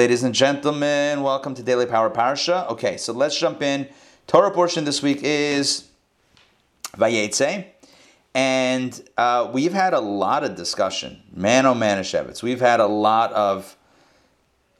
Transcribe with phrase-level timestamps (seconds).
[0.00, 2.70] Ladies and gentlemen, welcome to Daily Power Parsha.
[2.70, 3.88] Okay, so let's jump in.
[4.28, 5.88] Torah portion this week is
[6.96, 7.66] Vayetze,
[8.32, 11.20] and uh, we've had a lot of discussion.
[11.34, 12.44] Man, oh man, Shevitz.
[12.44, 13.76] We've had a lot of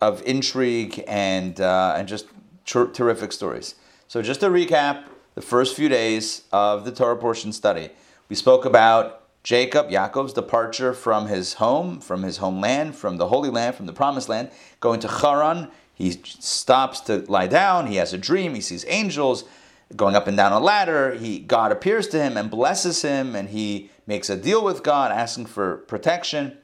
[0.00, 2.26] of intrigue and uh, and just
[2.64, 3.74] ter- terrific stories.
[4.06, 7.90] So just to recap, the first few days of the Torah portion study,
[8.28, 9.17] we spoke about
[9.48, 13.94] Jacob, Yaakov's departure from his home, from his homeland, from the Holy Land, from the
[13.94, 15.70] Promised Land, going to Haran.
[15.94, 17.86] He stops to lie down.
[17.86, 18.54] He has a dream.
[18.54, 19.44] He sees angels
[19.96, 21.14] going up and down a ladder.
[21.14, 25.12] He God appears to him and blesses him, and he makes a deal with God,
[25.12, 26.58] asking for protection.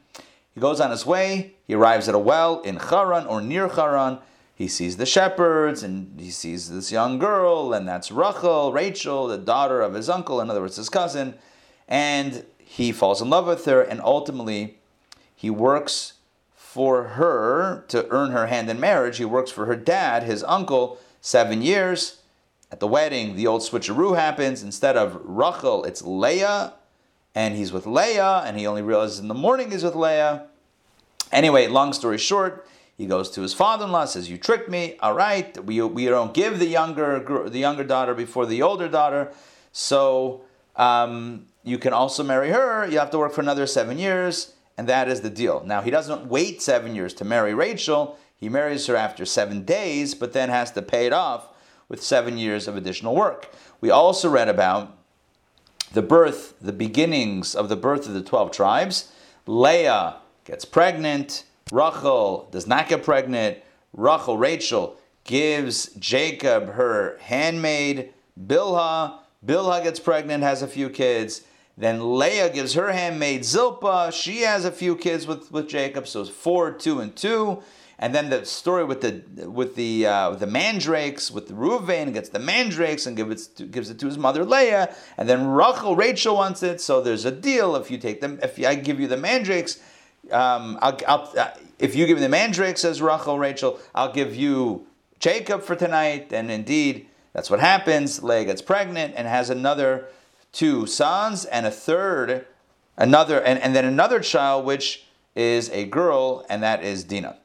[0.52, 1.55] He goes on his way.
[1.66, 4.19] He arrives at a well in Haran or near Haran.
[4.55, 9.38] He sees the shepherds and he sees this young girl, and that's Rachel, Rachel, the
[9.38, 11.32] daughter of his uncle, in other words, his cousin.
[11.88, 12.44] And
[12.77, 14.78] he falls in love with her, and ultimately
[15.33, 16.14] he works
[16.56, 19.19] for her to earn her hand in marriage.
[19.19, 22.23] He works for her dad, his uncle, seven years.
[22.72, 24.64] At the wedding, the old switcheroo happens.
[24.64, 26.72] Instead of Rachel, it's Leah,
[27.33, 30.47] and he's with Leah, and he only realizes in the morning he's with Leah.
[31.31, 32.66] Anyway, long story short,
[32.97, 34.97] he goes to his father-in-law, says, "You tricked me.
[34.98, 39.33] All right, we, we don't give the younger the younger daughter before the older daughter,
[39.70, 40.41] so
[40.75, 42.86] um, you can also marry her.
[42.86, 45.62] You have to work for another seven years, and that is the deal.
[45.64, 48.18] Now, he doesn't wait seven years to marry Rachel.
[48.36, 51.48] He marries her after seven days, but then has to pay it off
[51.88, 53.50] with seven years of additional work.
[53.80, 54.96] We also read about
[55.92, 59.12] the birth, the beginnings of the birth of the 12 tribes.
[59.46, 61.44] Leah gets pregnant.
[61.72, 63.58] Rachel does not get pregnant.
[63.94, 69.18] Rachel, Rachel, gives Jacob her handmaid, Bilhah.
[69.44, 71.42] Bilhah gets pregnant, has a few kids.
[71.77, 74.12] Then Leah gives her handmaid Zilpah.
[74.12, 77.62] She has a few kids with, with Jacob, so it's four, two, and two.
[77.98, 82.12] And then the story with the with the uh, with the mandrakes with the Reuven
[82.12, 84.94] gets the mandrakes and gives it to, gives it to his mother Leah.
[85.16, 87.77] And then Rachel Rachel wants it, so there's a deal.
[87.77, 89.81] If you take them, if I give you the mandrakes,
[90.32, 94.34] um, I'll, I'll, uh, if you give me the mandrakes, says Rachel Rachel, I'll give
[94.34, 94.87] you
[95.21, 96.32] Jacob for tonight.
[96.32, 98.22] And indeed, that's what happens.
[98.25, 100.09] Leah gets pregnant and has another
[100.54, 102.47] two sons and a third,
[102.97, 105.04] another, and, and then another child, which
[105.34, 107.37] is a girl, and that is Dinah.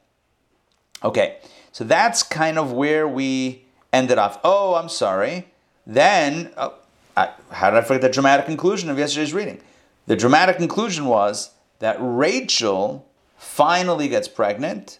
[1.03, 1.39] Okay,
[1.71, 4.39] so that's kind of where we ended off.
[4.43, 5.47] Oh, I'm sorry.
[5.87, 6.75] Then, oh,
[7.17, 9.59] I, how did I forget the dramatic conclusion of yesterday's reading?
[10.05, 14.99] The dramatic conclusion was that Rachel finally gets pregnant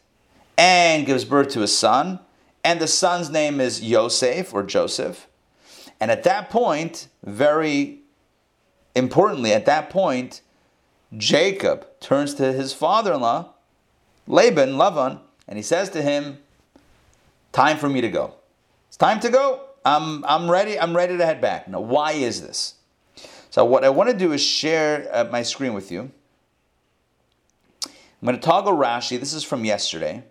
[0.57, 2.19] and gives birth to a son,
[2.63, 5.27] and the son's name is Yosef or Joseph.
[5.99, 7.98] And at that point, very
[8.95, 10.41] importantly, at that point,
[11.17, 13.53] Jacob turns to his father in law,
[14.27, 16.39] Laban, Lavan, and he says to him,
[17.51, 18.35] Time for me to go.
[18.87, 19.65] It's time to go.
[19.83, 20.79] I'm, I'm ready.
[20.79, 21.67] I'm ready to head back.
[21.67, 22.75] Now, why is this?
[23.49, 26.11] So, what I want to do is share uh, my screen with you.
[27.85, 29.19] I'm going to toggle Rashi.
[29.19, 30.23] This is from yesterday.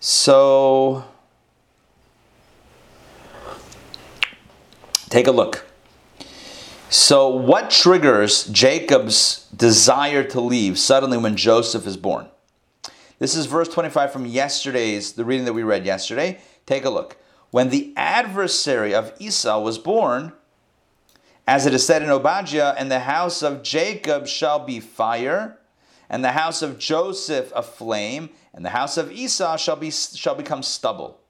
[0.00, 1.04] So,
[5.10, 5.67] take a look.
[6.90, 12.28] So, what triggers Jacob's desire to leave suddenly when Joseph is born?
[13.18, 16.40] This is verse 25 from yesterday's, the reading that we read yesterday.
[16.64, 17.18] Take a look.
[17.50, 20.32] When the adversary of Esau was born,
[21.46, 25.58] as it is said in Obadiah, and the house of Jacob shall be fire,
[26.08, 30.34] and the house of Joseph a flame, and the house of Esau shall, be, shall
[30.34, 31.20] become stubble.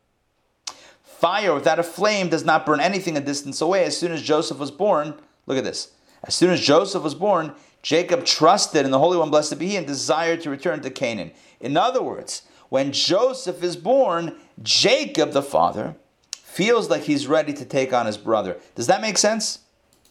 [1.02, 3.82] Fire without a flame does not burn anything a distance away.
[3.82, 5.14] As soon as Joseph was born,
[5.48, 5.90] look at this.
[6.22, 9.76] As soon as Joseph was born, Jacob trusted in the Holy One, blessed be He,
[9.76, 11.32] and desired to return to Canaan.
[11.60, 15.96] In other words, when Joseph is born, Jacob, the father,
[16.30, 18.58] feels like he's ready to take on his brother.
[18.74, 19.60] Does that make sense?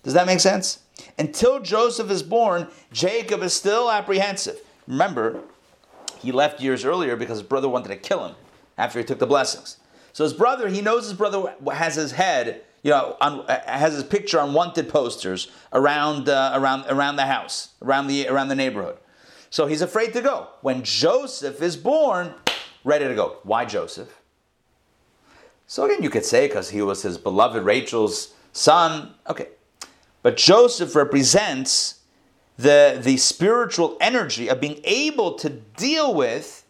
[0.04, 0.80] Does that make sense?
[1.20, 4.60] Until Joseph is born, Jacob is still apprehensive.
[4.88, 5.42] Remember,
[6.20, 8.36] he left years earlier because his brother wanted to kill him
[8.78, 9.78] after he took the blessings.
[10.14, 14.04] So his brother, he knows his brother has his head, you know, on, has his
[14.04, 18.98] picture on wanted posters around, uh, around, around the house, around the, around the neighborhood.
[19.50, 20.48] So he's afraid to go.
[20.62, 22.34] When Joseph is born,
[22.84, 23.38] ready to go.
[23.44, 24.22] Why Joseph?
[25.68, 29.14] So again, you could say because he was his beloved Rachel's son.
[29.30, 29.48] Okay.
[30.22, 32.02] But Joseph represents
[32.58, 36.66] the, the spiritual energy of being able to deal with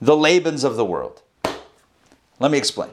[0.00, 1.22] the Labans of the world.
[2.38, 2.90] Let me explain.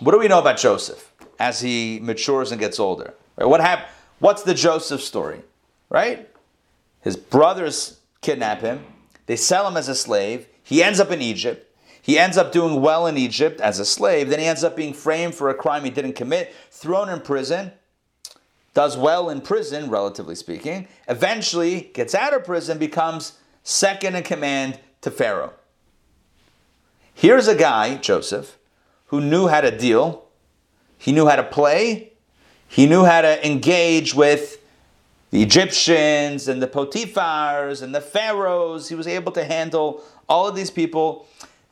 [0.00, 1.05] What do we know about Joseph
[1.38, 3.14] as he matures and gets older?
[3.36, 3.46] Right?
[3.46, 3.88] What hap-
[4.18, 5.42] What's the Joseph story?
[5.90, 6.28] Right?
[7.02, 8.84] His brothers kidnap him.
[9.26, 10.46] They sell him as a slave.
[10.62, 11.62] He ends up in Egypt.
[12.00, 14.30] He ends up doing well in Egypt as a slave.
[14.30, 17.72] Then he ends up being framed for a crime he didn't commit, thrown in prison,
[18.74, 20.86] does well in prison, relatively speaking.
[21.08, 25.52] Eventually gets out of prison, becomes second in command to Pharaoh.
[27.12, 28.56] Here's a guy, Joseph,
[29.06, 30.25] who knew how to deal,
[30.98, 32.12] he knew how to play,
[32.68, 34.60] he knew how to engage with
[35.30, 38.88] the Egyptians and the Potiphars and the pharaohs.
[38.88, 41.26] He was able to handle all of these people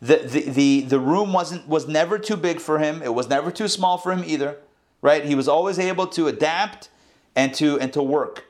[0.04, 3.02] the, the, the, the room wasn't was never too big for him.
[3.02, 4.58] It was never too small for him either.
[5.00, 5.24] Right?
[5.24, 6.90] He was always able to adapt
[7.34, 8.44] and to and to work.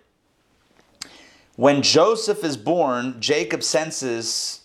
[1.57, 4.63] When Joseph is born, Jacob senses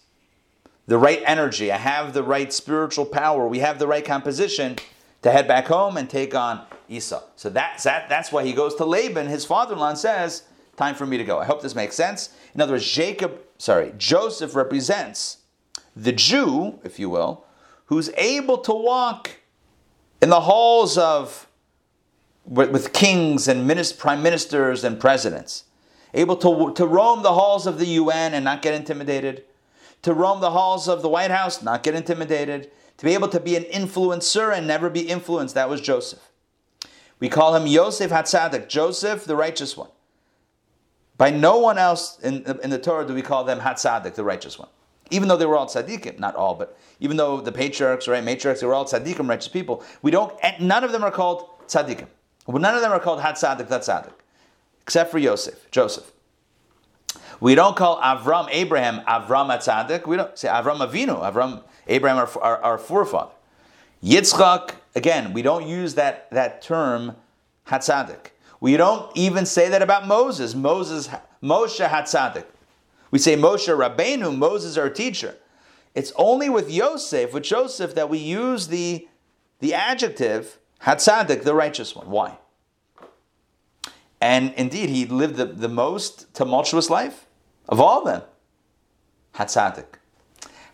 [0.88, 1.72] the right energy.
[1.72, 3.48] I have the right spiritual power.
[3.48, 4.78] We have the right composition
[5.22, 7.22] to head back home and take on Esau.
[7.36, 10.44] So that's that, that's why he goes to Laban, his father-in-law, and says,
[10.78, 11.40] Time for me to go.
[11.40, 12.30] I hope this makes sense.
[12.56, 15.40] In other words, Jacob, sorry, Joseph represents
[15.94, 17.46] the Jew, if you will,
[17.88, 19.42] who's able to walk
[20.22, 21.50] in the halls of
[22.46, 25.66] with, with kings and minist, prime ministers and presidents,
[26.14, 29.44] able to, to roam the halls of the UN and not get intimidated,
[30.02, 33.40] to roam the halls of the White House, not get intimidated, to be able to
[33.40, 35.56] be an influencer and never be influenced.
[35.56, 36.32] That was Joseph.
[37.20, 39.90] We call him Yosef Hatzadik, Joseph, the righteous one.
[41.18, 44.58] By no one else in, in the Torah do we call them Hatzadik, the righteous
[44.58, 44.70] one
[45.12, 48.60] even though they were all tzaddikim, not all, but even though the patriarchs, right, matriarchs,
[48.62, 52.08] they were all tzaddikim, righteous people, we don't, none of them are called tzaddikim.
[52.48, 54.12] None of them are called hat tzaddik,
[54.82, 56.12] except for Yosef, Joseph.
[57.40, 60.06] We don't call Avram, Abraham, Avram tzaddik.
[60.08, 63.32] We don't say Avram Avinu, Avram, Abraham, our, our, our forefather.
[64.04, 67.16] Yitzchak, again, we don't use that, that term
[67.68, 68.32] hatzadik.
[68.62, 70.56] We don't even say that about Moses.
[70.56, 71.10] Moses,
[71.44, 72.46] Moshe hatzadik.
[73.12, 75.36] We say Moshe Rabbeinu, Moses our teacher.
[75.96, 79.08] It's only with Yosef, with Joseph, that we use the,
[79.60, 82.10] the adjective Hatzadik, the righteous one.
[82.10, 82.38] Why?
[84.22, 87.26] And indeed, he lived the, the most tumultuous life
[87.68, 88.22] of all of them.
[89.36, 89.99] Hatzadik.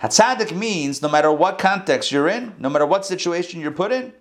[0.06, 4.14] Hatzadik means no matter what context you're in, no matter what situation you're put in,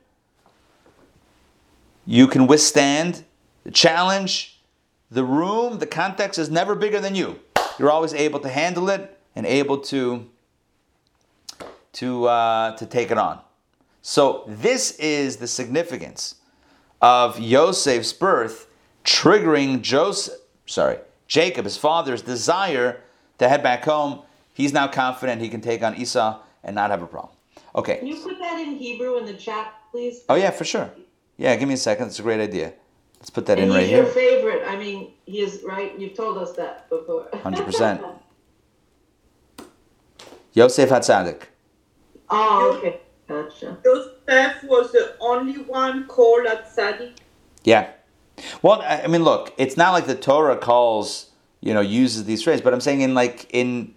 [2.06, 3.25] you can withstand
[3.64, 4.62] the challenge.
[5.10, 7.40] The room, the context is never bigger than you
[7.78, 10.28] you're always able to handle it and able to
[11.92, 13.40] to uh, to take it on.
[14.02, 16.36] So this is the significance
[17.00, 18.69] of Yosef's birth,
[19.04, 20.34] triggering Joseph,
[20.66, 23.00] sorry, Jacob, his father's desire
[23.38, 24.22] to head back home.
[24.54, 27.34] He's now confident he can take on Esau and not have a problem.
[27.74, 27.98] Okay.
[27.98, 30.22] Can you put that in Hebrew in the chat, please?
[30.28, 30.90] Oh yeah, for sure.
[31.36, 32.06] Yeah, give me a second.
[32.06, 32.72] It's a great idea.
[33.18, 34.04] Let's put that and in right here.
[34.04, 34.62] He's your favorite.
[34.66, 35.98] I mean, he is right.
[35.98, 37.28] You've told us that before.
[37.42, 38.00] Hundred percent.
[40.52, 41.42] Yosef Hatzadik.
[42.30, 43.00] Oh, okay.
[43.28, 43.78] Gotcha.
[43.82, 47.16] Joseph was the only one called a tzaddik.
[47.64, 47.90] Yeah.
[48.62, 51.30] Well, I mean, look, it's not like the Torah calls,
[51.60, 53.94] you know, uses these phrases, but I'm saying in like in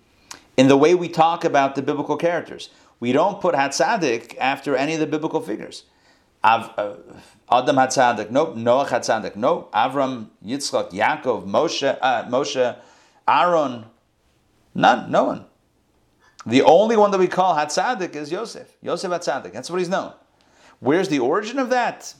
[0.57, 2.69] in the way we talk about the biblical characters,
[2.99, 5.83] we don't put Hatzadik after any of the biblical figures.
[6.43, 6.95] Av, uh,
[7.51, 8.55] Adam Hatzadik, nope.
[8.55, 9.71] Noah Hatzadik, nope.
[9.71, 12.75] Avram, Yitzchak, Yaakov, Moshe, uh, Moshe,
[13.27, 13.85] Aaron,
[14.73, 15.45] none, no one.
[16.45, 18.77] The only one that we call Hatzadik is Yosef.
[18.81, 19.53] Yosef Hatzadik.
[19.53, 20.13] That's what he's known.
[20.79, 22.13] Where's the origin of that?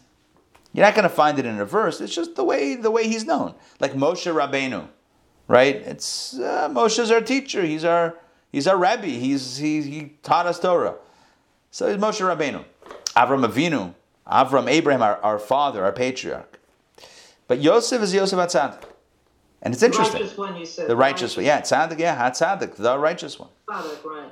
[0.74, 2.02] You're not going to find it in a verse.
[2.02, 3.56] It's just the way the way he's known.
[3.80, 4.88] Like Moshe Rabbeinu,
[5.48, 5.76] right?
[5.76, 7.64] It's uh, Moshe's our teacher.
[7.64, 8.18] He's our
[8.58, 9.08] he's our rabbi.
[9.08, 10.96] He's he, he taught us Torah.
[11.70, 12.64] So he's Moshe Rabbeinu.
[13.16, 13.94] Avram Avinu,
[14.28, 16.60] Avram, Abraham, our, our father, our patriarch.
[17.48, 18.84] But Yosef is Yosef Hatzadik.
[19.62, 20.20] And it's interesting.
[20.20, 20.88] The righteous one, you said.
[20.88, 21.46] The righteous one.
[21.46, 23.50] Yeah, Tzaddik, yeah, Hatzadik, the righteous one.
[23.70, 24.32] Tzaddik, right.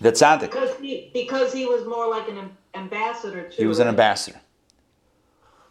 [0.00, 0.40] The Tzaddik.
[0.40, 3.56] Because he, because he was more like an ambassador too.
[3.62, 4.40] He was an ambassador.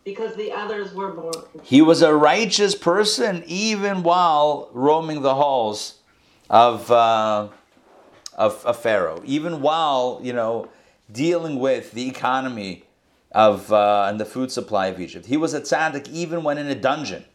[0.04, 1.32] Because the others were more.
[1.64, 6.00] He was a righteous person even while roaming the halls
[6.50, 7.50] of, uh,
[8.36, 10.70] of, of Pharaoh, even while, you know,
[11.12, 12.84] dealing with the economy
[13.32, 15.26] of uh, and the food supply of Egypt.
[15.26, 17.26] He was a tzaddik even when in a dungeon,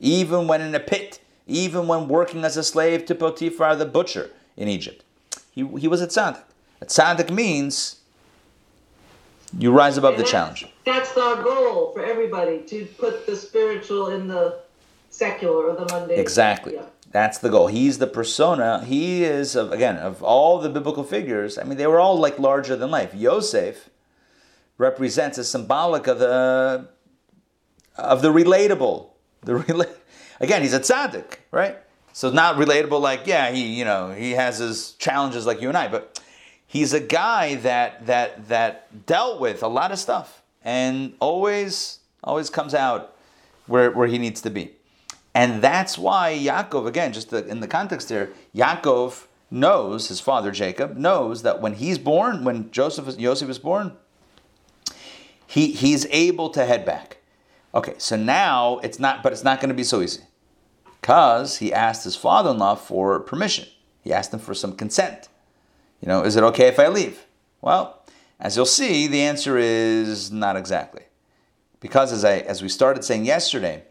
[0.00, 4.30] even when in a pit, even when working as a slave to Potiphar the butcher
[4.56, 5.04] in Egypt.
[5.52, 6.42] He, he was a tzaddik.
[6.80, 8.00] A tzaddik means
[9.58, 10.66] you rise above the challenge.
[10.84, 14.60] That's our goal for everybody to put the spiritual in the
[15.10, 16.18] secular or the mundane.
[16.18, 16.74] Exactly.
[16.74, 16.82] Yeah.
[17.14, 17.68] That's the goal.
[17.68, 18.84] He's the persona.
[18.84, 22.74] He is, again, of all the biblical figures, I mean, they were all like larger
[22.74, 23.14] than life.
[23.14, 23.88] Yosef
[24.78, 26.88] represents a symbolic of the
[27.96, 29.10] uh, of the relatable.
[29.42, 29.94] The rela-
[30.40, 31.78] again, he's a tzaddik, right?
[32.12, 35.78] So not relatable like, yeah, he, you know, he has his challenges like you and
[35.78, 36.20] I, but
[36.66, 42.50] he's a guy that that that dealt with a lot of stuff and always always
[42.50, 43.14] comes out
[43.68, 44.72] where where he needs to be.
[45.34, 50.52] And that's why Yaakov, again, just the, in the context there, Yaakov knows, his father
[50.52, 53.96] Jacob, knows that when he's born, when Joseph Joseph is born,
[55.46, 57.18] he, he's able to head back.
[57.74, 60.22] Okay, so now it's not, but it's not going to be so easy.
[61.00, 63.66] Because he asked his father in law for permission.
[64.02, 65.28] He asked him for some consent.
[66.00, 67.26] You know, is it okay if I leave?
[67.60, 68.02] Well,
[68.38, 71.02] as you'll see, the answer is not exactly.
[71.80, 73.84] Because as, I, as we started saying yesterday,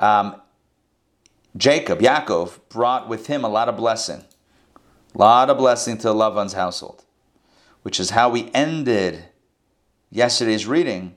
[0.00, 0.40] um,
[1.56, 4.24] Jacob, Yaakov, brought with him a lot of blessing.
[5.14, 7.04] A lot of blessing to Lavan's household,
[7.82, 9.24] which is how we ended
[10.10, 11.16] yesterday's reading,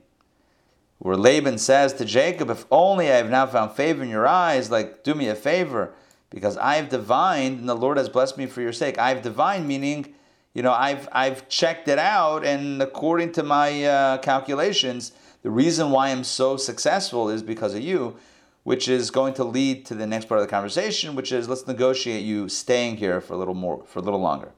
[0.98, 4.70] where Laban says to Jacob, If only I have now found favor in your eyes,
[4.70, 5.94] like do me a favor,
[6.30, 8.98] because I have divined and the Lord has blessed me for your sake.
[8.98, 10.14] I have divined, meaning,
[10.54, 15.12] you know, I've, I've checked it out, and according to my uh, calculations,
[15.42, 18.16] the reason why I'm so successful is because of you,
[18.64, 21.66] which is going to lead to the next part of the conversation, which is let's
[21.66, 24.52] negotiate you staying here for a little more, for a little longer.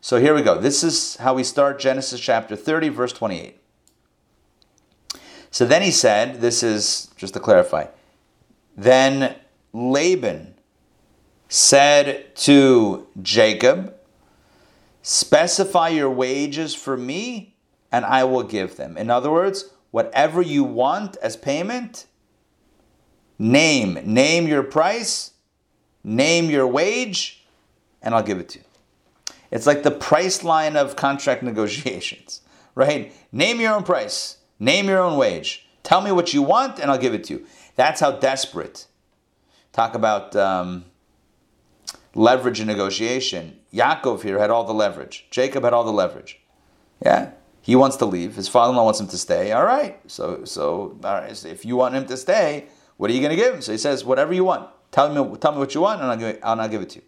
[0.00, 0.58] So here we go.
[0.58, 3.60] This is how we start Genesis chapter 30, verse 28.
[5.50, 7.86] So then he said, this is just to clarify,
[8.76, 9.36] then
[9.72, 10.54] Laban
[11.48, 13.94] said to Jacob,
[15.02, 17.54] Specify your wages for me,
[17.90, 18.96] and I will give them.
[18.96, 22.06] In other words, whatever you want as payment,
[23.40, 25.32] name, name your price,
[26.04, 27.46] name your wage,
[28.02, 28.64] and I'll give it to you.
[29.50, 32.42] It's like the Priceline of contract negotiations,
[32.74, 33.12] right?
[33.32, 35.66] Name your own price, name your own wage.
[35.82, 37.46] Tell me what you want, and I'll give it to you.
[37.76, 38.86] That's how desperate.
[39.72, 40.84] Talk about um,
[42.14, 43.58] leverage in negotiation.
[43.72, 45.26] Yaakov here had all the leverage.
[45.30, 46.40] Jacob had all the leverage.
[47.02, 47.30] Yeah,
[47.62, 48.36] he wants to leave.
[48.36, 49.52] His father-in-law wants him to stay.
[49.52, 49.98] All right.
[50.10, 51.34] So, so all right.
[51.34, 52.66] So if you want him to stay,
[53.00, 53.62] what are you going to give him?
[53.62, 54.68] So he says, whatever you want.
[54.90, 56.90] Tell me, tell me what you want, and I'll give it, and I'll give it
[56.90, 57.04] to you.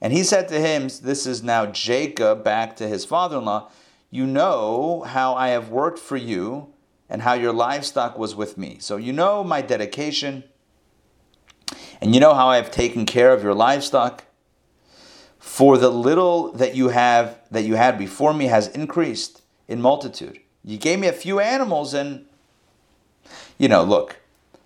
[0.00, 3.70] And he said to him, This is now Jacob back to his father in law.
[4.10, 6.72] You know how I have worked for you
[7.08, 8.78] and how your livestock was with me.
[8.80, 10.42] So you know my dedication,
[12.00, 14.24] and you know how I have taken care of your livestock.
[15.38, 20.40] For the little that you have that you had before me has increased in multitude.
[20.64, 22.26] You gave me a few animals, and
[23.58, 24.18] you know, look,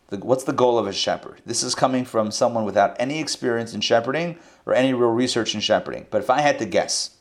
[0.09, 1.43] the, what's the goal of a shepherd?
[1.47, 5.61] This is coming from someone without any experience in shepherding or any real research in
[5.61, 6.07] shepherding.
[6.11, 7.17] But if I had to guess,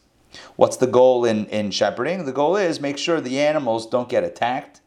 [0.56, 2.26] what's the goal in, in shepherding?
[2.26, 4.82] The goal is make sure the animals don't get attacked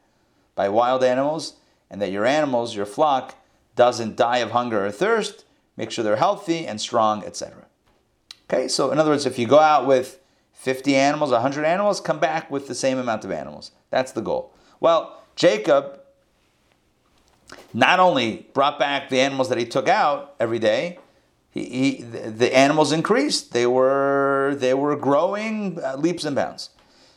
[0.55, 1.55] by wild animals
[1.91, 3.37] and that your animals, your flock,
[3.77, 5.45] doesn't die of hunger or thirst.
[5.77, 7.67] Make sure they're healthy and strong, etc.
[8.51, 10.21] Okay, so in other words, if you go out with
[10.53, 13.71] 50 animals, 100 animals, come back with the same amount of animals.
[13.91, 14.53] That's the goal.
[14.81, 16.00] Well, Jacob
[17.73, 20.99] not only brought back the animals that he took out every day,
[21.51, 23.53] he, he, the animals increased.
[23.53, 26.71] They were they were growing uh, leaps and bounds.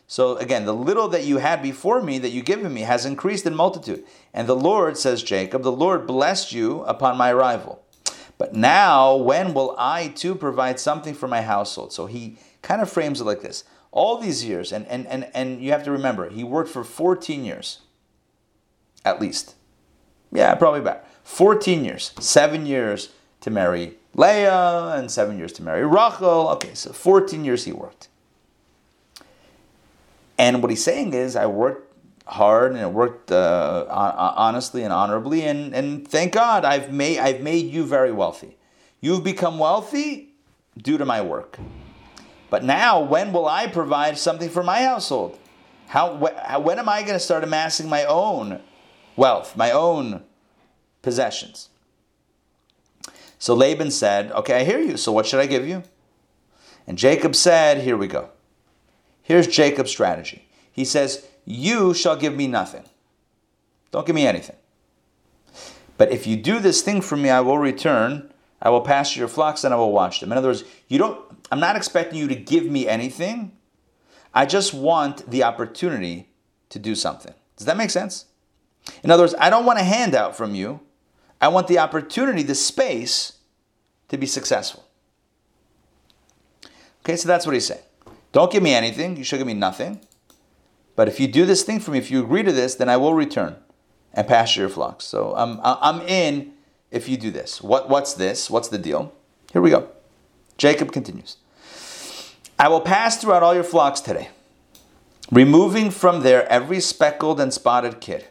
[0.07, 3.45] So again, the little that you had before me that you given me has increased
[3.45, 4.03] in multitude.
[4.33, 7.83] And the Lord says Jacob, the Lord blessed you upon my arrival.
[8.37, 11.93] But now, when will I too provide something for my household?
[11.93, 15.61] So he kind of frames it like this: all these years, and and and and
[15.61, 17.81] you have to remember, he worked for 14 years,
[19.05, 19.55] at least
[20.33, 22.11] yeah, probably about 14 years.
[22.19, 23.09] Seven years
[23.41, 26.49] to marry Leah and seven years to marry Rachel.
[26.49, 28.09] Okay, so 14 years he worked.
[30.37, 31.93] And what he's saying is, I worked
[32.25, 37.41] hard and I worked uh, honestly and honorably, and, and thank God I've made, I've
[37.41, 38.57] made you very wealthy.
[39.01, 40.33] You've become wealthy
[40.77, 41.59] due to my work.
[42.49, 45.37] But now, when will I provide something for my household?
[45.87, 48.61] How, wh- when am I going to start amassing my own
[49.15, 50.23] wealth, my own
[51.01, 51.69] possessions.
[53.39, 54.97] So Laban said, Okay, I hear you.
[54.97, 55.83] So what should I give you?
[56.87, 58.29] And Jacob said, Here we go.
[59.21, 60.47] Here's Jacob's strategy.
[60.71, 62.83] He says, You shall give me nothing.
[63.91, 64.55] Don't give me anything.
[65.97, 68.31] But if you do this thing for me, I will return.
[68.61, 70.31] I will pasture your flocks and I will watch them.
[70.31, 71.19] In other words, you don't
[71.51, 73.51] I'm not expecting you to give me anything.
[74.33, 76.29] I just want the opportunity
[76.69, 77.33] to do something.
[77.57, 78.25] Does that make sense?
[79.03, 80.79] In other words, I don't want a handout from you.
[81.39, 83.37] I want the opportunity, the space
[84.09, 84.85] to be successful.
[87.01, 87.81] Okay, so that's what he's saying.
[88.31, 89.17] Don't give me anything.
[89.17, 89.99] You should give me nothing.
[90.95, 92.97] But if you do this thing for me, if you agree to this, then I
[92.97, 93.55] will return
[94.13, 95.05] and pasture your flocks.
[95.05, 96.53] So I'm, I'm in
[96.91, 97.61] if you do this.
[97.61, 98.49] What, what's this?
[98.49, 99.13] What's the deal?
[99.51, 99.89] Here we go.
[100.57, 101.37] Jacob continues.
[102.59, 104.29] I will pass throughout all your flocks today,
[105.31, 108.27] removing from there every speckled and spotted kid,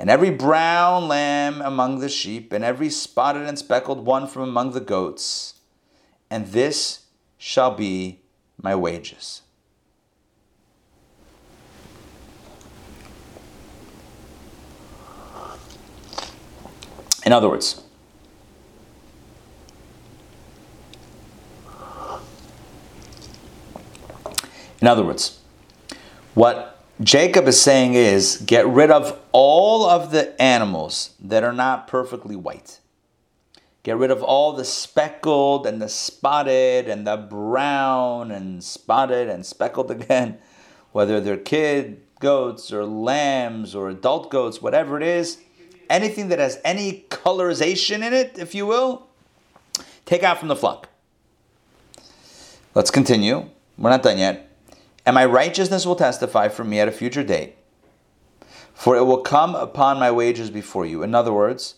[0.00, 4.70] and every brown lamb among the sheep, and every spotted and speckled one from among
[4.70, 5.60] the goats,
[6.30, 7.04] and this
[7.36, 8.22] shall be
[8.62, 9.42] my wages.
[17.26, 17.82] In other words,
[24.80, 25.40] in other words,
[26.32, 31.86] what Jacob is saying is get rid of all of the animals that are not
[31.86, 32.80] perfectly white.
[33.82, 39.46] Get rid of all the speckled and the spotted and the brown and spotted and
[39.46, 40.38] speckled again,
[40.92, 45.38] whether they're kid goats or lambs or adult goats, whatever it is
[45.90, 49.08] anything that has any colorization in it, if you will,
[50.06, 50.88] take out from the flock.
[52.74, 53.50] Let's continue.
[53.76, 54.49] We're not done yet.
[55.10, 57.56] And my righteousness will testify for me at a future date,
[58.72, 61.02] for it will come upon my wages before you.
[61.02, 61.74] In other words,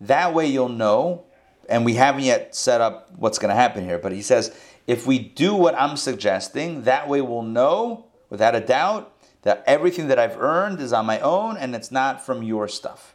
[0.00, 1.24] that way you'll know,
[1.68, 5.06] and we haven't yet set up what's going to happen here, but he says, if
[5.06, 10.18] we do what I'm suggesting, that way we'll know without a doubt that everything that
[10.18, 13.14] I've earned is on my own and it's not from your stuff.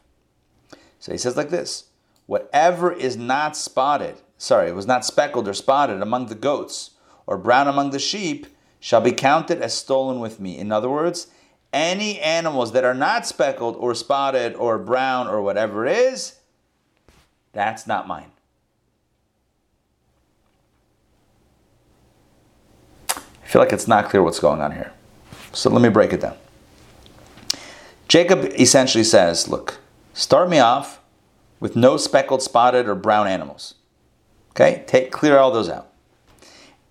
[1.00, 1.86] So he says like this
[2.26, 6.90] Whatever is not spotted, sorry, it was not speckled or spotted among the goats,
[7.26, 8.46] or brown among the sheep,
[8.82, 10.58] shall be counted as stolen with me.
[10.58, 11.28] In other words,
[11.72, 16.34] any animals that are not speckled or spotted or brown or whatever it is,
[17.52, 18.32] that's not mine.
[23.08, 24.92] I feel like it's not clear what's going on here.
[25.52, 26.36] So let me break it down.
[28.08, 29.78] Jacob essentially says, Look,
[30.14, 31.00] Start me off
[31.58, 33.74] with no speckled, spotted, or brown animals.
[34.50, 35.91] Okay, take clear all those out.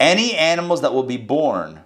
[0.01, 1.81] Any animals that will be born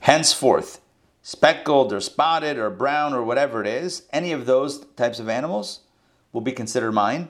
[0.00, 0.80] henceforth,
[1.20, 5.80] speckled or spotted or brown or whatever it is, any of those types of animals
[6.32, 7.28] will be considered mine.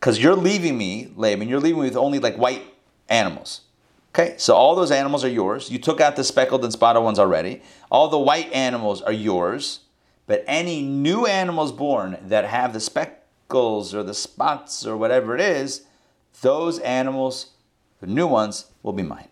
[0.00, 2.74] Because you're leaving me, Laban, you're leaving me with only like white
[3.10, 3.60] animals.
[4.14, 5.70] Okay, so all those animals are yours.
[5.70, 7.60] You took out the speckled and spotted ones already.
[7.90, 9.80] All the white animals are yours.
[10.26, 15.42] But any new animals born that have the speckles or the spots or whatever it
[15.42, 15.82] is,
[16.40, 17.50] those animals,
[18.00, 19.28] the new ones, will be mine.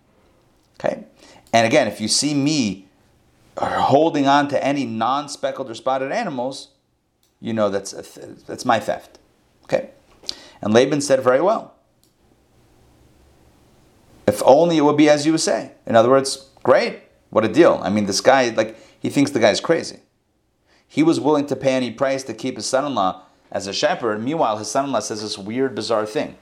[0.79, 1.05] Okay?
[1.53, 2.89] And again, if you see me
[3.57, 6.69] holding on to any non speckled or spotted animals,
[7.41, 9.19] you know that's, th- that's my theft.
[9.65, 9.91] Okay?
[10.61, 11.75] And Laban said very well.
[14.27, 15.73] If only it would be as you would say.
[15.87, 17.01] In other words, great.
[17.31, 17.81] What a deal.
[17.83, 20.01] I mean, this guy, like, he thinks the guy's crazy.
[20.87, 23.73] He was willing to pay any price to keep his son in law as a
[23.73, 24.23] shepherd.
[24.23, 26.37] Meanwhile, his son in law says this weird, bizarre thing.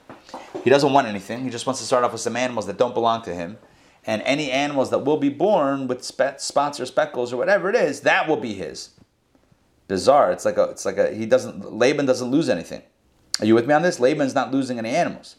[0.63, 1.43] He doesn't want anything.
[1.43, 3.57] He just wants to start off with some animals that don't belong to him.
[4.05, 8.01] And any animals that will be born with spots or speckles or whatever it is,
[8.01, 8.91] that will be his.
[9.87, 10.31] Bizarre.
[10.31, 12.81] It's like a, it's like a, he doesn't, Laban doesn't lose anything.
[13.39, 13.99] Are you with me on this?
[13.99, 15.35] Laban's not losing any animals.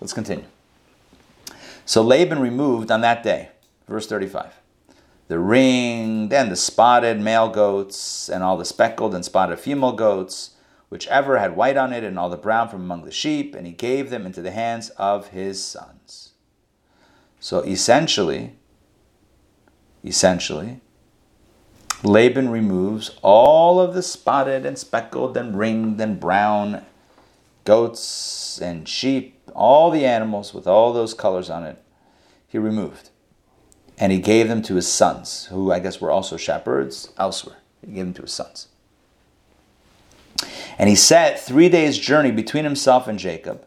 [0.00, 0.44] Let's continue.
[1.86, 3.50] So Laban removed on that day,
[3.88, 4.52] verse 35
[5.28, 10.50] the ringed and the spotted male goats, and all the speckled and spotted female goats,
[10.88, 13.72] whichever had white on it, and all the brown from among the sheep, and he
[13.72, 16.32] gave them into the hands of his sons.
[17.40, 18.56] So essentially,
[20.04, 20.80] essentially,
[22.02, 26.84] Laban removes all of the spotted and speckled and ringed and brown
[27.64, 31.82] goats and sheep, all the animals with all those colors on it,
[32.46, 33.10] he removed
[33.98, 37.56] and he gave them to his sons, who I guess were also shepherds elsewhere.
[37.80, 38.68] He gave them to his sons.
[40.78, 43.64] And he set three days' journey between himself and Jacob.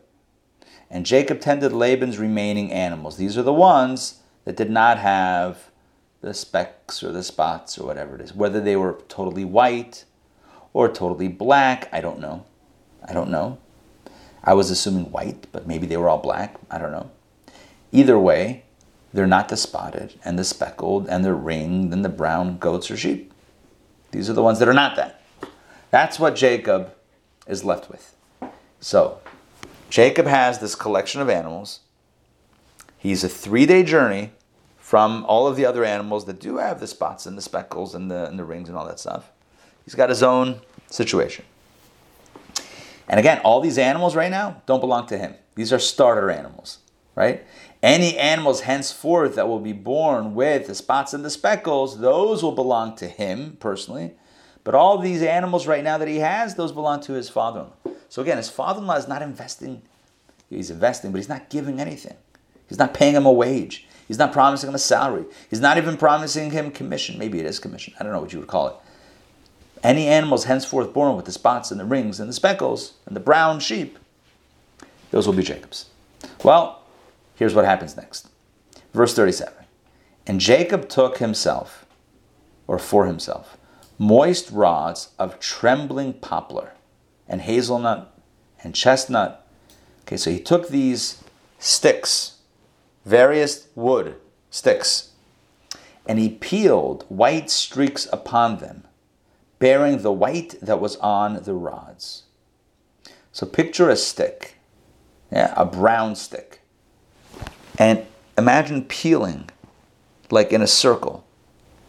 [0.90, 3.18] And Jacob tended Laban's remaining animals.
[3.18, 5.70] These are the ones that did not have
[6.22, 8.34] the specks or the spots or whatever it is.
[8.34, 10.06] Whether they were totally white
[10.74, 12.46] or totally black, I don't know.
[13.04, 13.58] I don't know.
[14.44, 16.56] I was assuming white, but maybe they were all black.
[16.72, 17.12] I don't know.
[17.92, 18.64] Either way,
[19.14, 22.98] they're not the spotted and the speckled and the ringed and the brown goats or
[22.98, 23.34] sheep.
[24.12, 25.22] These are the ones that are not that.
[25.92, 26.94] That's what Jacob
[27.48, 28.16] is left with.
[28.80, 29.20] So,
[29.90, 31.80] Jacob has this collection of animals.
[32.98, 34.32] He's a three day journey
[34.78, 38.10] from all of the other animals that do have the spots and the speckles and
[38.10, 39.32] the, and the rings and all that stuff.
[39.84, 41.46] He's got his own situation.
[43.08, 45.36] And again, all these animals right now don't belong to him.
[45.56, 46.80] These are starter animals,
[47.16, 47.46] right?
[47.82, 52.52] Any animals henceforth that will be born with the spots and the speckles, those will
[52.52, 54.14] belong to him personally.
[54.68, 57.66] But all these animals right now that he has, those belong to his father in
[57.68, 57.98] law.
[58.10, 59.82] So again, his father in law is not investing,
[60.50, 62.18] he's investing, but he's not giving anything.
[62.68, 63.88] He's not paying him a wage.
[64.10, 65.24] He's not promising him a salary.
[65.50, 67.18] He's not even promising him commission.
[67.18, 67.94] Maybe it is commission.
[67.98, 68.76] I don't know what you would call it.
[69.84, 73.22] Any animals henceforth born with the spots and the rings and the speckles and the
[73.22, 73.98] brown sheep,
[75.12, 75.86] those will be Jacob's.
[76.44, 76.84] Well,
[77.36, 78.28] here's what happens next.
[78.94, 79.54] Verse 37.
[80.28, 81.86] And Jacob took himself,
[82.68, 83.57] or for himself,
[83.98, 86.74] moist rods of trembling poplar
[87.28, 88.14] and hazelnut
[88.64, 89.48] and chestnut.
[90.02, 91.24] Okay, so he took these
[91.60, 92.38] sticks,
[93.06, 94.16] various wood
[94.50, 95.12] sticks,
[96.06, 98.84] and he peeled white streaks upon them,
[99.60, 102.24] bearing the white that was on the rods.
[103.32, 104.56] So picture a stick,
[105.32, 106.62] yeah, a brown stick,
[107.78, 108.06] and
[108.38, 109.50] imagine peeling
[110.32, 111.26] like in a circle.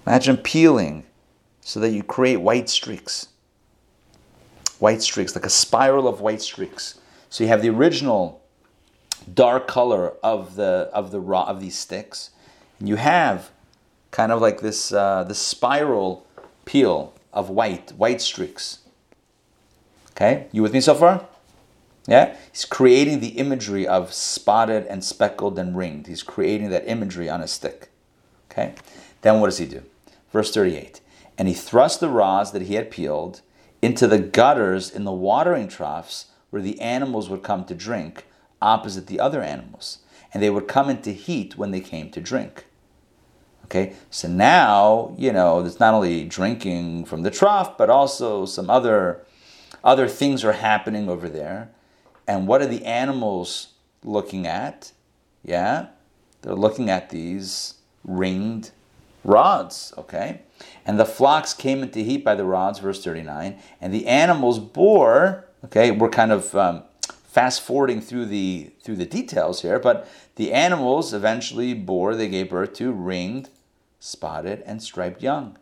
[0.07, 1.05] Imagine peeling
[1.69, 3.29] so that you create white streaks.
[4.79, 6.99] White streaks, like a spiral of white streaks.
[7.29, 8.41] So you have the original
[9.35, 12.31] dark color of the of the raw of these sticks,
[12.79, 13.51] and you have
[14.13, 16.27] kind of like this uh, this spiral
[16.65, 18.79] peel of white white streaks.
[20.13, 21.27] Okay, you with me so far?
[22.07, 26.07] Yeah, he's creating the imagery of spotted and speckled and ringed.
[26.07, 27.91] He's creating that imagery on a stick.
[28.51, 28.75] Okay,
[29.21, 29.83] then what does he do?
[30.33, 31.03] Verse thirty-eight.
[31.39, 33.43] And he thrust the rods that he had peeled
[33.81, 38.27] into the gutters in the watering troughs where the animals would come to drink,
[38.61, 39.99] opposite the other animals.
[40.35, 42.67] And they would come into heat when they came to drink.
[43.65, 48.69] Okay, so now, you know, there's not only drinking from the trough, but also some
[48.69, 49.25] other
[49.85, 51.71] other things are happening over there.
[52.27, 54.93] And what are the animals looking at?
[55.45, 55.89] Yeah,
[56.43, 57.75] they're looking at these
[58.05, 58.71] ringed
[59.25, 60.43] rods, okay?
[60.87, 65.45] And the flocks came into heat by the rods, verse 39, and the animals bore,
[65.65, 66.83] okay, we're kind of um,
[67.25, 72.51] fast forwarding through the through the details here, but the animals eventually bore, they gave
[72.51, 73.51] birth to ringed,
[74.01, 75.59] spotted, and striped young.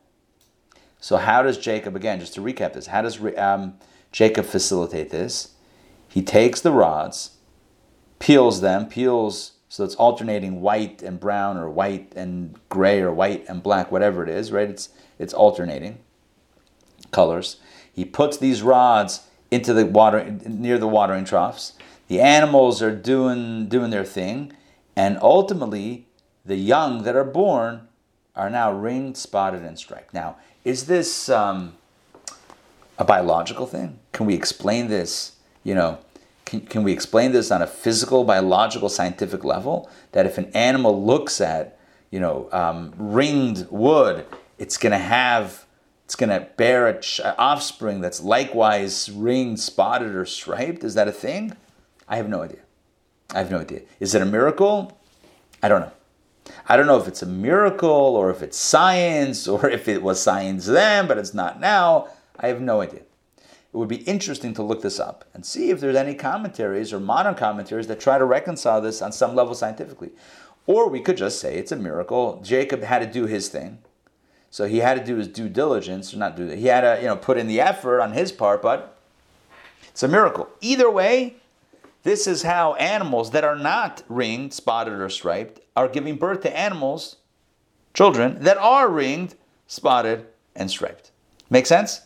[1.01, 3.79] So how does Jacob, again, just to recap this, how does um,
[4.13, 5.55] Jacob facilitate this?
[6.09, 7.37] He takes the rods,
[8.19, 13.45] peels them, peels so it's alternating white and brown or white and gray or white
[13.49, 14.71] and black, whatever it is, right?
[14.71, 15.99] It's it's alternating
[17.11, 17.57] colors.
[17.93, 21.73] He puts these rods into the water near the watering troughs.
[22.09, 24.53] The animals are doing doing their thing,
[24.95, 26.07] and ultimately
[26.45, 27.89] the young that are born
[28.37, 30.15] are now ringed, spotted, and striped.
[30.15, 31.75] Now, is this um,
[32.99, 33.99] a biological thing?
[34.13, 35.33] Can we explain this?
[35.65, 35.99] You know,
[36.47, 39.91] can, can we explain this on a physical, biological, scientific level?
[40.13, 41.79] That if an animal looks at,
[42.11, 44.25] you know, um, ringed wood,
[44.57, 45.67] it's going to have,
[46.05, 50.85] it's going to bear a ch- offspring that's likewise ringed, spotted, or striped.
[50.85, 51.57] Is that a thing?
[52.09, 52.61] I have no idea.
[53.35, 53.81] I have no idea.
[53.99, 54.97] Is it a miracle?
[55.63, 55.93] I don't know.
[56.69, 60.23] I don't know if it's a miracle or if it's science or if it was
[60.23, 62.07] science then, but it's not now.
[62.39, 63.01] I have no idea.
[63.77, 66.99] It would be interesting to look this up and see if there's any commentaries or
[66.99, 70.13] modern commentaries that try to reconcile this on some level scientifically.
[70.67, 72.41] Or we could just say it's a miracle.
[72.43, 73.81] Jacob had to do his thing.
[74.51, 76.57] So he had to do his due diligence, or not do that.
[76.57, 78.97] He had to, you know, put in the effort on his part, but
[79.89, 80.49] it's a miracle.
[80.63, 81.37] Either way,
[82.03, 86.59] this is how animals that are not ringed, spotted, or striped are giving birth to
[86.59, 87.17] animals,
[87.93, 89.35] children, that are ringed,
[89.67, 91.11] spotted, and striped.
[91.51, 92.06] Make sense?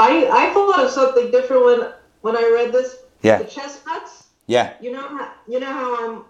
[0.00, 2.96] I I thought of something different when when I read this.
[3.22, 3.38] Yeah.
[3.38, 4.28] The chestnuts.
[4.46, 4.72] Yeah.
[4.80, 6.24] You know how you know how I'm.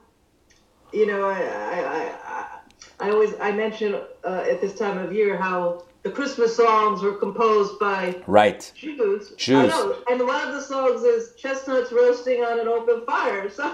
[0.93, 5.37] You know I I I, I, always I mention uh, at this time of year
[5.37, 8.73] how the Christmas songs were composed by Right.
[8.75, 9.33] Jews.
[9.37, 9.65] Jews.
[9.65, 13.49] I know, and one of the songs is chestnuts roasting on an open fire.
[13.51, 13.73] So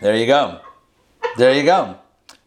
[0.00, 0.60] There you go.
[1.36, 1.98] There you go.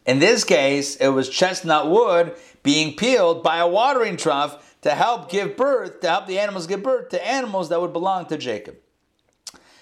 [0.05, 5.29] In this case, it was chestnut wood being peeled by a watering trough to help
[5.29, 8.77] give birth, to help the animals give birth to animals that would belong to Jacob.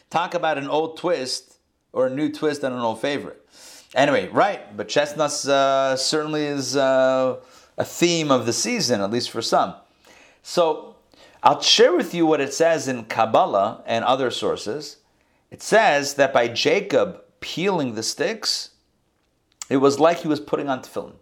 [0.10, 1.58] Talk about an old twist
[1.94, 3.48] or a new twist on an old favorite.
[3.96, 7.38] Anyway, right, but chestnuts uh, certainly is uh,
[7.78, 9.76] a theme of the season, at least for some.
[10.42, 10.96] So
[11.44, 14.98] I'll share with you what it says in Kabbalah and other sources.
[15.52, 18.72] It says that by Jacob peeling the sticks,
[19.70, 21.16] it was like he was putting on tefillin.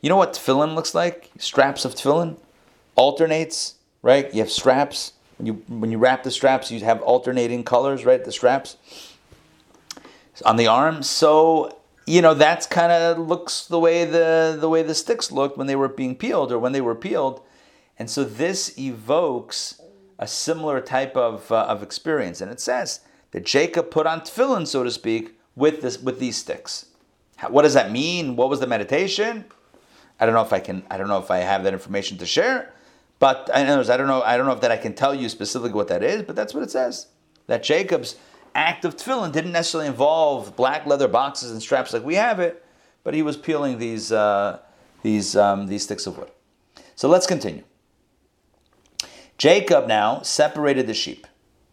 [0.00, 1.30] You know what tefillin looks like?
[1.38, 2.38] Straps of tefillin
[2.98, 4.32] alternates, right?
[4.34, 5.12] You have straps.
[5.38, 8.22] When you when you wrap the straps, you have alternating colors, right?
[8.22, 8.76] The straps
[10.44, 11.02] on the arm.
[11.02, 15.56] So you know that's kind of looks the way the the way the sticks looked
[15.56, 17.40] when they were being peeled or when they were peeled,
[17.98, 19.80] and so this evokes
[20.18, 22.40] a similar type of uh, of experience.
[22.40, 26.36] And it says that Jacob put on tefillin, so to speak, with this with these
[26.36, 26.86] sticks.
[27.48, 28.34] What does that mean?
[28.34, 29.44] What was the meditation?
[30.18, 30.82] I don't know if I can.
[30.90, 32.72] I don't know if I have that information to share.
[33.18, 34.22] But in other words, I don't know.
[34.22, 36.22] I don't know if that I can tell you specifically what that is.
[36.22, 37.08] But that's what it says.
[37.46, 38.16] That Jacob's
[38.54, 42.64] act of tefillin didn't necessarily involve black leather boxes and straps like we have it,
[43.04, 44.58] but he was peeling these uh,
[45.02, 46.30] these um, these sticks of wood.
[46.94, 47.64] So let's continue.
[49.36, 51.26] Jacob now separated the sheep.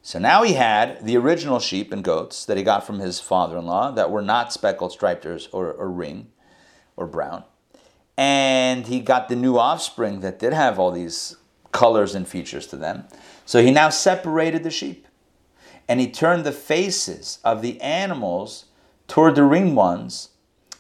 [0.04, 3.92] So now he had the original sheep and goats that he got from his father-in-law
[3.94, 6.28] that were not speckled, striped, or, or ring,
[6.96, 7.44] or brown
[8.18, 11.36] and he got the new offspring that did have all these
[11.72, 13.06] colors and features to them.
[13.46, 15.08] So he now separated the sheep.
[15.88, 18.66] And he turned the faces of the animals
[19.08, 20.30] toward the ring ones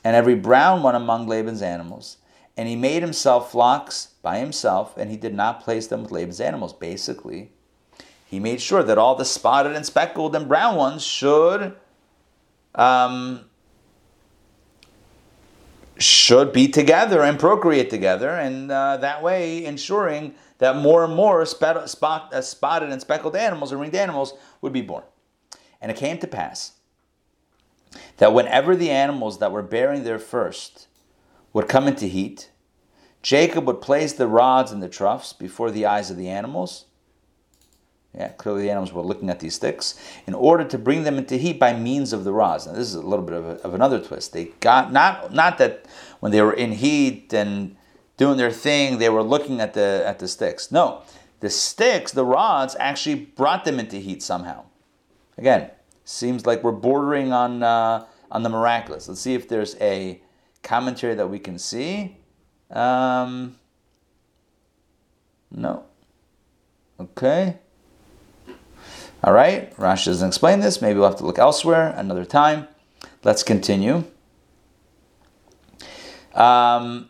[0.03, 2.17] and every brown one among Laban's animals.
[2.57, 6.39] And he made himself flocks by himself, and he did not place them with Laban's
[6.39, 6.73] animals.
[6.73, 7.51] Basically,
[8.25, 11.75] he made sure that all the spotted and speckled and brown ones should
[12.73, 13.45] um,
[15.97, 21.45] should be together and procreate together, and uh, that way ensuring that more and more
[21.45, 25.03] spot, spot, uh, spotted and speckled animals or ringed animals would be born.
[25.81, 26.73] And it came to pass
[28.17, 30.87] that whenever the animals that were bearing their first
[31.53, 32.51] would come into heat,
[33.21, 36.85] Jacob would place the rods and the troughs before the eyes of the animals
[38.15, 41.35] yeah, clearly the animals were looking at these sticks in order to bring them into
[41.35, 42.65] heat by means of the rods.
[42.65, 44.31] Now this is a little bit of, a, of another twist.
[44.31, 45.85] They got not not that
[46.21, 47.75] when they were in heat and
[48.17, 50.71] doing their thing, they were looking at the at the sticks.
[50.71, 51.01] No,
[51.41, 54.63] the sticks, the rods, actually brought them into heat somehow.
[55.37, 55.71] Again,
[56.05, 59.09] seems like we're bordering on uh, on the miraculous.
[59.09, 60.21] Let's see if there's a
[60.63, 62.17] commentary that we can see.
[62.71, 63.57] Um,
[65.51, 65.83] no.
[66.97, 67.57] Okay.
[69.25, 70.83] All right, Rashi doesn't explain this.
[70.83, 72.67] Maybe we'll have to look elsewhere another time.
[73.23, 74.03] Let's continue.
[76.35, 77.09] Um,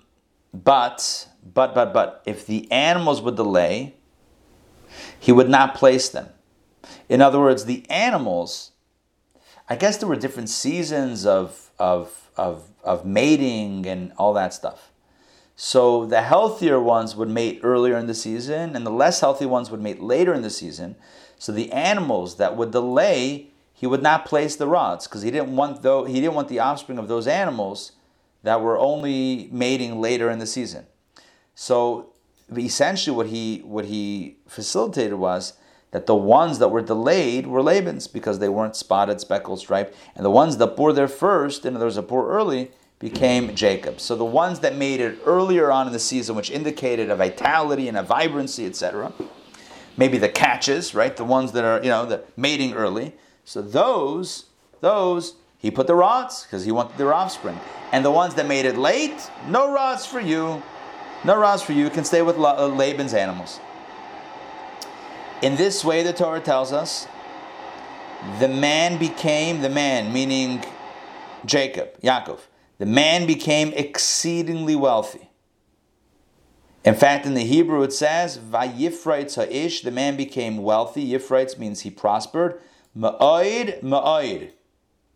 [0.54, 3.95] but, but, but, but, if the animals would delay,
[5.19, 6.30] he would not place them.
[7.10, 8.71] In other words, the animals,
[9.67, 14.93] I guess there were different seasons of, of, of, of mating and all that stuff.
[15.58, 19.69] So the healthier ones would mate earlier in the season, and the less healthy ones
[19.69, 20.95] would mate later in the season.
[21.38, 25.56] So the animals that would delay, he would not place the rods because he didn't
[25.56, 27.91] want though he didn't want the offspring of those animals
[28.43, 30.86] that were only mating later in the season.
[31.56, 32.13] So
[32.56, 35.54] essentially, what he what he facilitated was
[35.91, 40.26] that the ones that were delayed were Laban's because they weren't spotted, speckled, striped, and
[40.26, 44.00] the ones that bore their first, and there was a bore early, became Jacob.
[44.00, 47.88] So the ones that made it earlier on in the season, which indicated a vitality
[47.88, 49.13] and a vibrancy, etc.,
[49.97, 51.15] maybe the catches, right?
[51.15, 53.13] The ones that are, you know, the mating early.
[53.43, 54.45] So those,
[54.81, 57.60] those, he put the rods because he wanted their offspring.
[57.91, 60.62] And the ones that made it late, no rods for you.
[61.23, 61.84] No rods for you.
[61.84, 63.60] You can stay with uh, Laban's animals.
[65.41, 67.08] In this way, the Torah tells us,
[68.39, 70.63] the man became, the man, meaning
[71.45, 72.39] Jacob, Yaakov,
[72.77, 75.29] the man became exceedingly wealthy.
[76.86, 81.12] In fact, in the Hebrew it says, Vayifraitz ha'ish, the man became wealthy.
[81.12, 82.62] Yifraitz means he prospered.
[82.95, 84.52] Ma'oid, ma'oid.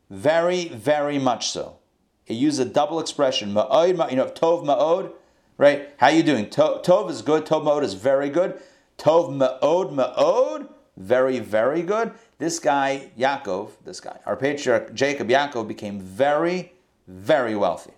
[0.10, 1.77] Very, very much so.
[2.25, 3.53] It uses a double expression.
[3.53, 5.12] Ma'oid, ma, you know, tov ma'od,
[5.60, 5.89] right?
[5.97, 6.49] How you doing?
[6.49, 7.45] To, tov is good.
[7.45, 8.60] Tov ma'od is very good.
[8.97, 12.13] Tov ma'od, ma'od, very, very good.
[12.39, 16.73] This guy, Yaakov, this guy, our patriarch Jacob, Yaakov, became very,
[17.08, 17.93] very wealthy.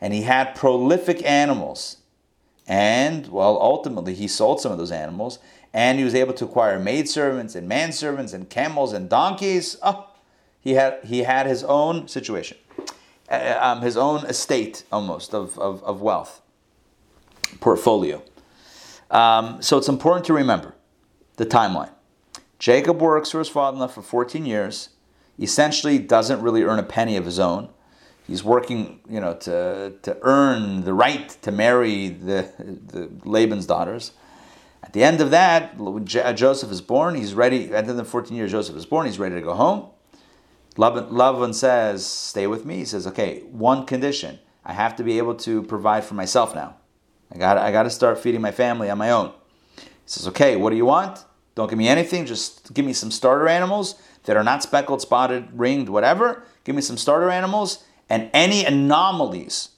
[0.00, 1.98] And he had prolific animals
[2.66, 5.38] and, well, ultimately he sold some of those animals
[5.72, 9.76] and he was able to acquire maidservants and manservants and camels and donkeys.
[9.82, 10.08] Oh,
[10.60, 12.58] he had, he had his own situation,
[13.30, 16.40] uh, um, his own estate almost of, of, of wealth,
[17.60, 18.22] portfolio.
[19.10, 20.74] Um, so it's important to remember
[21.36, 21.90] the timeline.
[22.58, 24.90] Jacob works for his father in law for 14 years,
[25.38, 27.68] essentially doesn't really earn a penny of his own
[28.26, 34.12] he's working, you know, to, to earn the right to marry the, the Laban's daughters.
[34.82, 37.64] At the end of that, Joseph is born, he's ready.
[37.64, 39.90] At the end of the 14 years Joseph is born, he's ready to go home.
[40.76, 42.76] Laban says, Stay with me.
[42.76, 44.38] He says, Okay, one condition.
[44.64, 46.76] I have to be able to provide for myself now.
[47.30, 49.32] I got I got to start feeding my family on my own.
[49.76, 51.24] He says, Okay, what do you want?
[51.54, 52.24] Don't give me anything.
[52.24, 56.44] Just give me some starter animals that are not speckled, spotted, ringed, whatever.
[56.64, 59.70] Give me some starter animals and any anomalies,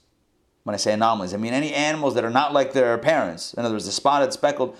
[0.63, 3.63] when I say anomalies, I mean any animals that are not like their parents, in
[3.63, 4.75] other words, the spotted, speckled,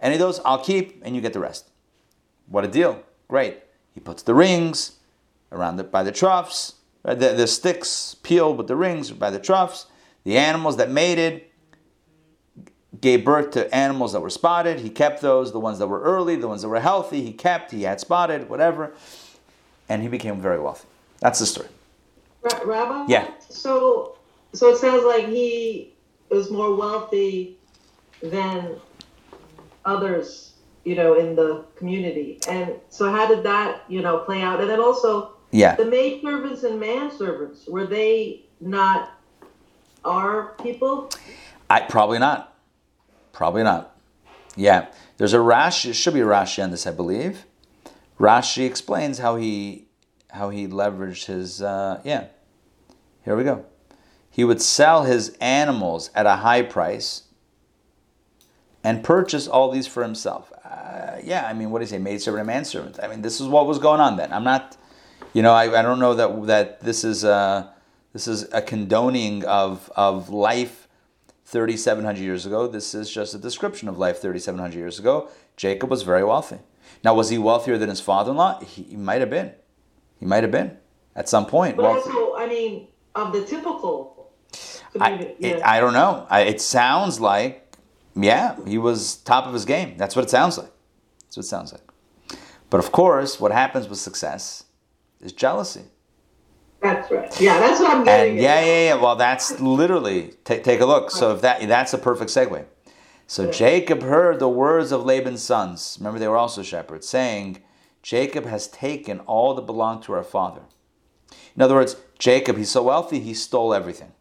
[0.00, 1.70] any of those I'll keep and you get the rest.
[2.46, 3.02] What a deal.
[3.26, 3.64] Great.
[3.92, 5.00] He puts the rings
[5.50, 9.86] around the, by the troughs, the, the sticks peeled with the rings by the troughs,
[10.22, 11.42] the animals that mated
[13.00, 14.78] gave birth to animals that were spotted.
[14.78, 17.72] He kept those, the ones that were early, the ones that were healthy, he kept,
[17.72, 18.92] he had spotted, whatever.
[19.88, 20.86] And he became very wealthy.
[21.18, 21.66] That's the story.
[22.42, 23.06] Ra- Rabbi?
[23.12, 23.30] Yeah.
[23.48, 24.16] So,
[24.52, 25.94] so it sounds like he
[26.30, 27.58] was more wealthy
[28.22, 28.76] than
[29.84, 32.38] others, you know, in the community.
[32.48, 34.60] And so, how did that, you know, play out?
[34.60, 35.74] And then also, Yeah.
[35.76, 39.10] the maid servants and manservants were they not
[40.04, 41.10] our people?
[41.68, 42.56] I probably not.
[43.32, 43.96] Probably not.
[44.56, 44.86] Yeah.
[45.18, 47.44] There's a Rashi, it should be a Rashi on this, I believe.
[48.18, 49.86] Rashi explains how he
[50.32, 52.26] how he leveraged his uh, yeah.
[53.24, 53.64] Here we go.
[54.30, 57.24] He would sell his animals at a high price
[58.82, 60.52] and purchase all these for himself.
[60.64, 62.98] Uh, yeah, I mean, what do you say, maidservant and manservant?
[63.02, 64.32] I mean, this is what was going on then.
[64.32, 64.76] I'm not,
[65.34, 67.72] you know, I, I don't know that that this is a,
[68.12, 70.88] this is a condoning of of life
[71.44, 72.68] 3,700 years ago.
[72.68, 75.28] This is just a description of life 3,700 years ago.
[75.56, 76.58] Jacob was very wealthy.
[77.02, 78.60] Now, was he wealthier than his father-in-law?
[78.60, 79.52] He, he might have been.
[80.20, 80.76] He might have been
[81.16, 81.76] at some point.
[81.76, 84.10] But also, I mean, of the typical
[84.98, 85.60] I, it, yeah.
[85.64, 86.26] I don't know.
[86.28, 87.76] I, it sounds like,
[88.16, 89.96] yeah, he was top of his game.
[89.96, 90.70] That's what it sounds like.
[91.22, 91.82] That's what it sounds like.
[92.70, 94.64] But of course, what happens with success
[95.20, 95.84] is jealousy.
[96.80, 97.40] that's right.
[97.40, 98.32] Yeah, that's what I'm getting.
[98.32, 98.94] And yeah, yeah, yeah.
[98.94, 101.10] Well, that's literally take take a look.
[101.10, 102.64] So if that that's a perfect segue.
[103.26, 105.96] So Jacob heard the words of Laban's sons.
[106.00, 107.62] Remember, they were also shepherds, saying,
[108.02, 110.62] "Jacob has taken all that belonged to our father."
[111.54, 114.12] In other words, Jacob, he's so wealthy, he stole everything.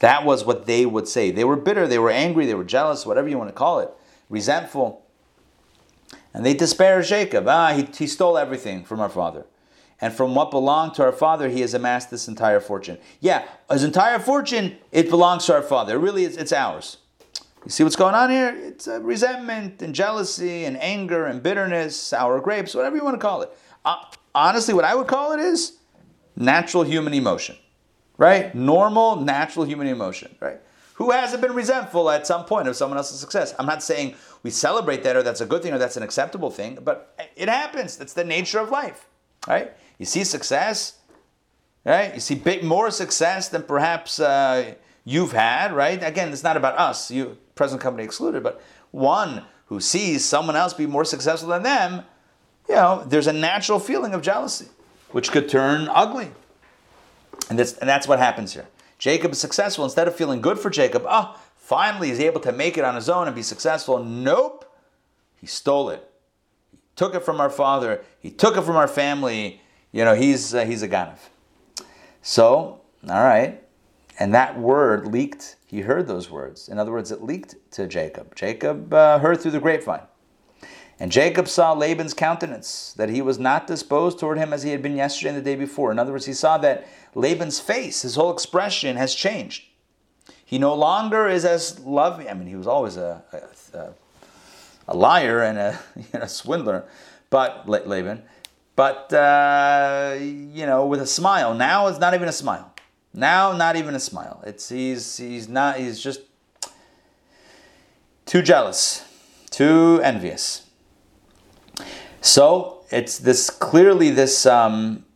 [0.00, 1.30] That was what they would say.
[1.30, 3.90] They were bitter, they were angry, they were jealous, whatever you want to call it,
[4.28, 5.04] resentful.
[6.34, 7.48] And they disparaged Jacob.
[7.48, 9.46] Ah, he, he stole everything from our father.
[10.00, 12.98] And from what belonged to our father, he has amassed this entire fortune.
[13.20, 15.94] Yeah, his entire fortune, it belongs to our father.
[15.96, 16.98] It really is, it's ours.
[17.66, 18.56] You see what's going on here?
[18.56, 23.20] It's uh, resentment and jealousy and anger and bitterness, sour grapes, whatever you want to
[23.20, 23.50] call it.
[23.84, 24.04] Uh,
[24.36, 25.78] honestly, what I would call it is
[26.36, 27.56] natural human emotion,
[28.18, 28.54] right?
[28.54, 30.60] Normal, natural human emotion, right?
[30.94, 33.52] Who hasn't been resentful at some point of someone else's success?
[33.58, 36.52] I'm not saying we celebrate that or that's a good thing or that's an acceptable
[36.52, 37.96] thing, but it happens.
[37.96, 39.08] That's the nature of life,
[39.48, 39.72] right?
[39.98, 41.00] You see success,
[41.84, 42.14] right?
[42.14, 44.74] You see more success than perhaps uh,
[45.04, 46.00] you've had, right?
[46.00, 50.72] Again, it's not about us, you present company excluded, but one who sees someone else
[50.72, 52.04] be more successful than them,
[52.68, 54.68] you know, there's a natural feeling of jealousy,
[55.10, 56.30] which could turn ugly.
[57.50, 58.66] And that's, and that's what happens here.
[58.98, 59.84] Jacob is successful.
[59.84, 63.08] Instead of feeling good for Jacob, oh, finally he's able to make it on his
[63.08, 64.02] own and be successful.
[64.02, 64.64] Nope.
[65.40, 66.08] He stole it.
[66.70, 68.02] He took it from our father.
[68.20, 69.60] He took it from our family.
[69.92, 71.18] You know, he's, uh, he's a Ganav.
[72.22, 73.62] So, all right.
[74.18, 75.56] And that word leaked.
[75.66, 76.68] He heard those words.
[76.68, 78.34] In other words, it leaked to Jacob.
[78.34, 80.02] Jacob uh, heard through the grapevine.
[80.98, 84.80] And Jacob saw Laban's countenance, that he was not disposed toward him as he had
[84.80, 85.92] been yesterday and the day before.
[85.92, 89.64] In other words, he saw that Laban's face, his whole expression has changed.
[90.44, 92.28] He no longer is as loving.
[92.28, 93.22] I mean, he was always a,
[93.74, 93.92] a,
[94.88, 95.58] a liar and
[96.14, 96.84] a, swindler,
[97.28, 98.22] but Laban.
[98.74, 101.54] But uh, you know, with a smile.
[101.54, 102.72] Now it's not even a smile.
[103.16, 104.42] Now, not even a smile.
[104.46, 105.78] It's he's he's not.
[105.78, 106.20] He's just
[108.26, 109.04] too jealous,
[109.48, 110.66] too envious.
[112.20, 114.44] So it's this clearly this.
[114.44, 115.06] Um,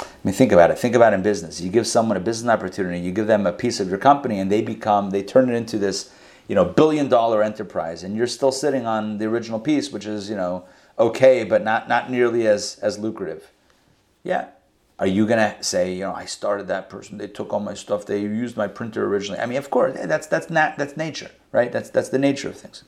[0.00, 0.78] I mean, think about it.
[0.78, 1.60] Think about it in business.
[1.60, 4.50] You give someone a business opportunity, you give them a piece of your company, and
[4.50, 6.12] they become, they turn it into this,
[6.48, 10.28] you know, billion dollar enterprise, and you're still sitting on the original piece, which is,
[10.28, 10.64] you know,
[10.98, 13.52] okay, but not not nearly as as lucrative.
[14.24, 14.48] Yeah.
[14.98, 18.06] Are you gonna say, you know, I started that person, they took all my stuff,
[18.06, 19.40] they used my printer originally?
[19.40, 21.70] I mean, of course, that's that's not that's nature, right?
[21.70, 22.84] That's that's the nature of things.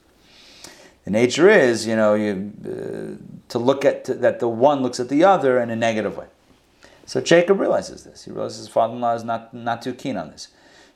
[1.04, 5.00] The nature is, you know, you uh, to look at to, that the one looks
[5.00, 6.26] at the other in a negative way.
[7.08, 8.24] So Jacob realizes this.
[8.24, 10.48] He realizes his father-in-law is not, not too keen on this.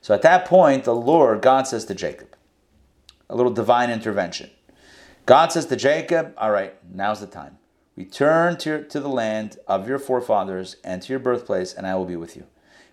[0.02, 2.36] So at that point, the Lord, God says to Jacob,
[3.30, 4.50] a little divine intervention.
[5.24, 7.56] God says to Jacob, all right, now's the time.
[7.97, 12.07] Return to, to the land of your forefathers and to your birthplace, and I will
[12.07, 12.47] be with you.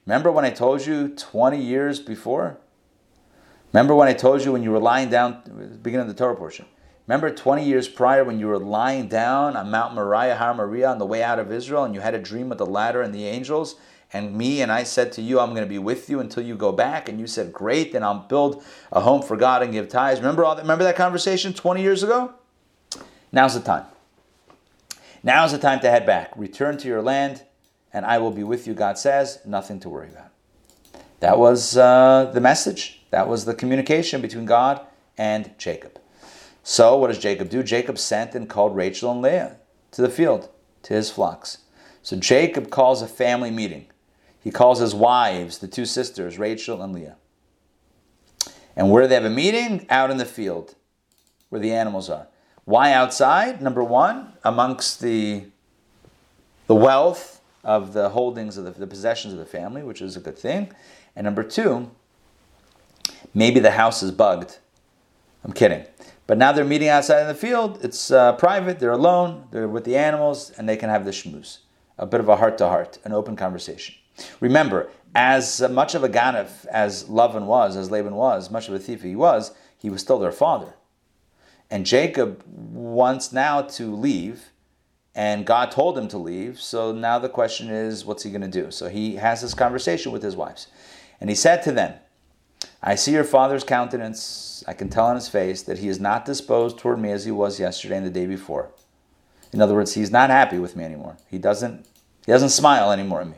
[0.06, 2.58] Remember when I told you 20 years before?
[3.72, 6.66] Remember when I told you when you were lying down, beginning of the Torah portion?
[7.08, 11.00] Remember 20 years prior when you were lying down on Mount Moriah, Har Moriah, on
[11.00, 13.26] the way out of Israel, and you had a dream with the ladder and the
[13.26, 13.76] angels?
[14.12, 16.56] And me and I said to you, I'm going to be with you until you
[16.56, 17.08] go back.
[17.08, 20.20] And you said, Great, then I'll build a home for God and give tithes.
[20.20, 20.64] Remember all that?
[20.64, 22.34] Remember that conversation 20 years ago?
[23.32, 23.86] Now's the time.
[25.24, 26.32] Now's the time to head back.
[26.36, 27.44] Return to your land
[27.92, 30.32] and I will be with you, God says, nothing to worry about.
[31.20, 33.02] That was uh, the message.
[33.12, 34.82] That was the communication between God
[35.18, 36.00] and Jacob.
[36.64, 37.64] So, what does Jacob do?
[37.64, 39.58] Jacob sent and called Rachel and Leah
[39.92, 40.50] to the field,
[40.84, 41.60] to his flocks.
[42.04, 43.88] So, Jacob calls a family meeting.
[44.40, 47.18] He calls his wives, the two sisters, Rachel and Leah.
[48.76, 49.88] And where do they have a meeting?
[49.90, 50.76] Out in the field,
[51.50, 52.28] where the animals are.
[52.66, 53.62] Why outside?
[53.62, 55.46] Number one, amongst the,
[56.68, 60.20] the wealth of the holdings of the, the possessions of the family, which is a
[60.20, 60.72] good thing.
[61.16, 61.92] And number two,
[63.34, 64.60] maybe the house is bugged.
[65.44, 65.86] I'm kidding.
[66.28, 67.80] But now they're meeting outside in the field.
[67.84, 68.80] It's uh, private.
[68.80, 69.48] They're alone.
[69.52, 71.60] They're with the animals, and they can have the shmooze.
[71.98, 73.96] A bit of a heart to heart, an open conversation.
[74.40, 78.80] Remember, as much of a ganef as Lavan was, as Laban was, much of a
[78.80, 80.76] thief he was, he was still their father.
[81.72, 84.52] And Jacob wants now to leave,
[85.14, 86.60] and God told him to leave.
[86.60, 88.72] So now the question is, what's he going to do?
[88.72, 90.68] So he has this conversation with his wives.
[91.22, 91.96] And he said to them,
[92.82, 94.64] I see your father's countenance.
[94.68, 97.32] I can tell on his face that he is not disposed toward me as he
[97.32, 98.72] was yesterday and the day before.
[99.52, 101.18] In other words, he's not happy with me anymore.
[101.30, 101.86] He doesn't,
[102.26, 103.38] he doesn't smile anymore at me.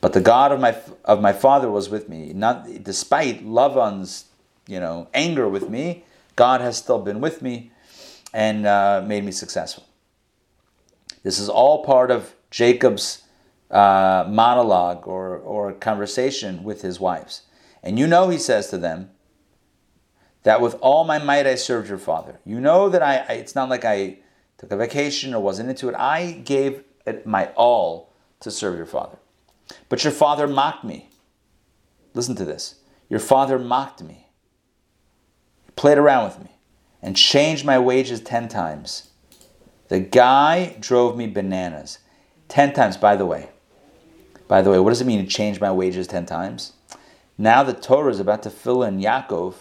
[0.00, 2.32] But the God of my of my father was with me.
[2.34, 4.26] Not despite Lavan's,
[4.66, 6.04] you know, anger with me,
[6.36, 7.70] God has still been with me
[8.32, 9.84] and uh, made me successful.
[11.22, 13.22] This is all part of Jacob's
[13.70, 17.42] uh, monologue or, or conversation with his wives.
[17.82, 19.10] And you know, he says to them,
[20.44, 22.38] that with all my might I served your father.
[22.44, 24.18] You know that I, I it's not like I
[24.58, 25.94] took a vacation or wasn't into it.
[25.96, 29.18] I gave it my all to serve your father.
[29.88, 31.08] But your father mocked me.
[32.12, 32.76] Listen to this.
[33.08, 34.23] Your father mocked me,
[35.84, 36.50] played around with me,
[37.02, 39.10] and changed my wages 10 times.
[39.88, 41.98] The guy drove me bananas.
[42.48, 43.50] 10 times, by the way.
[44.48, 46.72] By the way, what does it mean to change my wages 10 times?
[47.36, 49.56] Now the Torah is about to fill in, Yaakov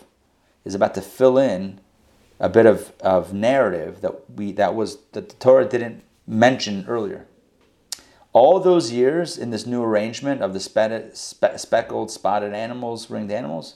[0.63, 1.81] is about to fill in
[2.39, 7.27] a bit of, of narrative that we that was that the Torah didn't mention earlier.
[8.31, 13.29] All those years in this new arrangement of the spe- spe- speckled, spotted animals, ringed
[13.29, 13.75] animals,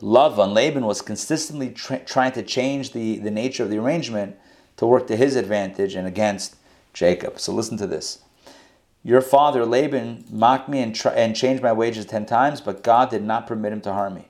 [0.00, 4.36] Lavan, Laban was consistently tra- trying to change the, the nature of the arrangement
[4.76, 6.56] to work to his advantage and against
[6.92, 7.40] Jacob.
[7.40, 8.18] So listen to this.
[9.02, 13.22] Your father Laban mocked me and, and changed my wages ten times, but God did
[13.22, 14.28] not permit him to harm me.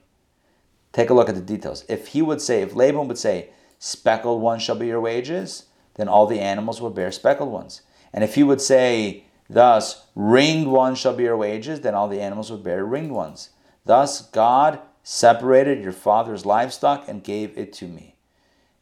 [0.92, 1.84] Take a look at the details.
[1.88, 6.08] If he would say, if Laban would say, speckled ones shall be your wages, then
[6.08, 7.82] all the animals would bear speckled ones.
[8.12, 12.20] And if he would say, thus, ringed ones shall be your wages, then all the
[12.20, 13.50] animals would bear ringed ones.
[13.84, 18.16] Thus, God separated your father's livestock and gave it to me.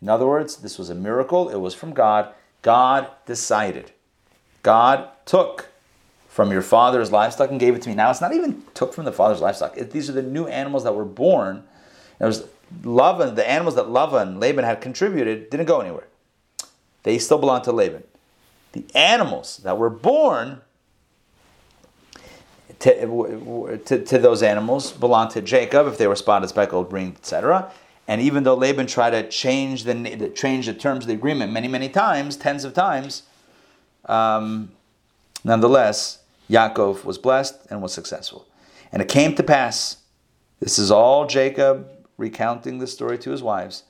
[0.00, 1.50] In other words, this was a miracle.
[1.50, 2.32] It was from God.
[2.62, 3.92] God decided.
[4.62, 5.68] God took
[6.26, 7.94] from your father's livestock and gave it to me.
[7.94, 9.76] Now, it's not even took from the father's livestock.
[9.76, 11.64] It, these are the new animals that were born.
[12.18, 12.46] It was
[12.82, 16.06] Lavan, the animals that Lavan, Laban had contributed, didn't go anywhere.
[17.02, 18.02] They still belong to Laban
[18.74, 20.60] the animals that were born
[22.84, 27.72] to, to, to, those animals belonged to Jacob if they were spotted, speckled, ringed, etc.
[28.06, 31.66] And even though Laban tried to change the change the terms of the agreement many,
[31.66, 33.22] many times, tens of times,
[34.04, 34.70] um,
[35.44, 36.18] nonetheless,
[36.50, 38.46] Yaakov was blessed and was successful.
[38.92, 39.96] And it came to pass.
[40.60, 43.84] This is all Jacob recounting the story to his wives.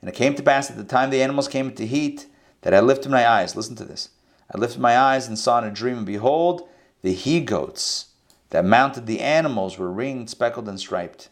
[0.00, 2.26] And it came to pass at the time the animals came into heat
[2.62, 3.54] that I lifted my eyes.
[3.54, 4.08] Listen to this.
[4.52, 6.68] I lifted my eyes and saw in a dream, and behold,
[7.02, 8.06] the he goats
[8.52, 11.30] that mounted the animals were ringed, speckled, and striped.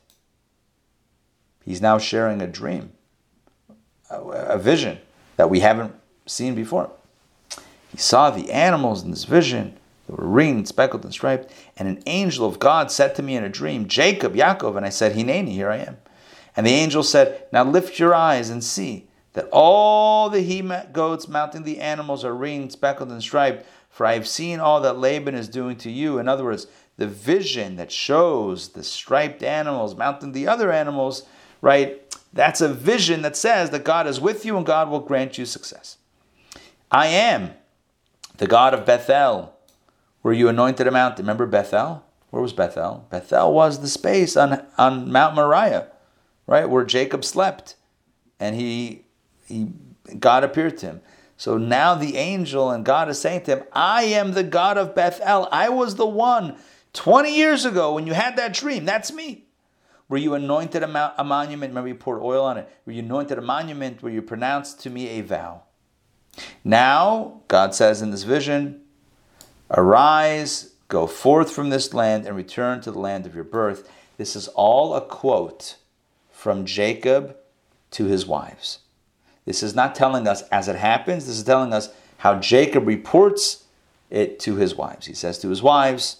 [1.62, 2.92] He's now sharing a dream,
[4.10, 4.98] a vision
[5.36, 5.94] that we haven't
[6.24, 6.90] seen before.
[7.90, 12.02] He saw the animals in this vision that were ringed, speckled, and striped, and an
[12.06, 15.50] angel of God said to me in a dream, Jacob, Yaakov, and I said, Hineni,
[15.50, 15.98] here I am.
[16.56, 20.62] And the angel said, Now lift your eyes and see that all the he
[20.92, 23.66] goats mounting the animals are ringed, speckled, and striped.
[23.90, 26.18] For I have seen all that Laban is doing to you.
[26.18, 26.66] In other words,
[27.00, 31.22] the vision that shows the striped animals mounting the other animals,
[31.62, 32.14] right?
[32.34, 35.46] That's a vision that says that God is with you and God will grant you
[35.46, 35.96] success.
[36.90, 37.52] I am
[38.36, 39.54] the God of Bethel,
[40.20, 41.24] where you anointed a mountain.
[41.24, 42.04] Remember Bethel?
[42.28, 43.06] Where was Bethel?
[43.08, 45.86] Bethel was the space on, on Mount Moriah,
[46.46, 46.68] right?
[46.68, 47.76] Where Jacob slept.
[48.38, 49.06] And he
[49.46, 49.72] he
[50.18, 51.00] God appeared to him.
[51.38, 54.94] So now the angel and God is saying to him, I am the God of
[54.94, 55.48] Bethel.
[55.50, 56.58] I was the one
[56.92, 58.84] 20 years ago when you had that dream.
[58.84, 59.44] That's me.
[60.08, 63.38] Where you anointed a, a monument, remember you poured oil on it, where you anointed
[63.38, 65.62] a monument where you pronounced to me a vow.
[66.64, 68.82] Now, God says in this vision,
[69.70, 73.88] Arise, go forth from this land, and return to the land of your birth.
[74.16, 75.76] This is all a quote
[76.30, 77.36] from Jacob
[77.92, 78.80] to his wives.
[79.44, 83.64] This is not telling us as it happens, this is telling us how Jacob reports
[84.10, 85.06] it to his wives.
[85.06, 86.19] He says to his wives,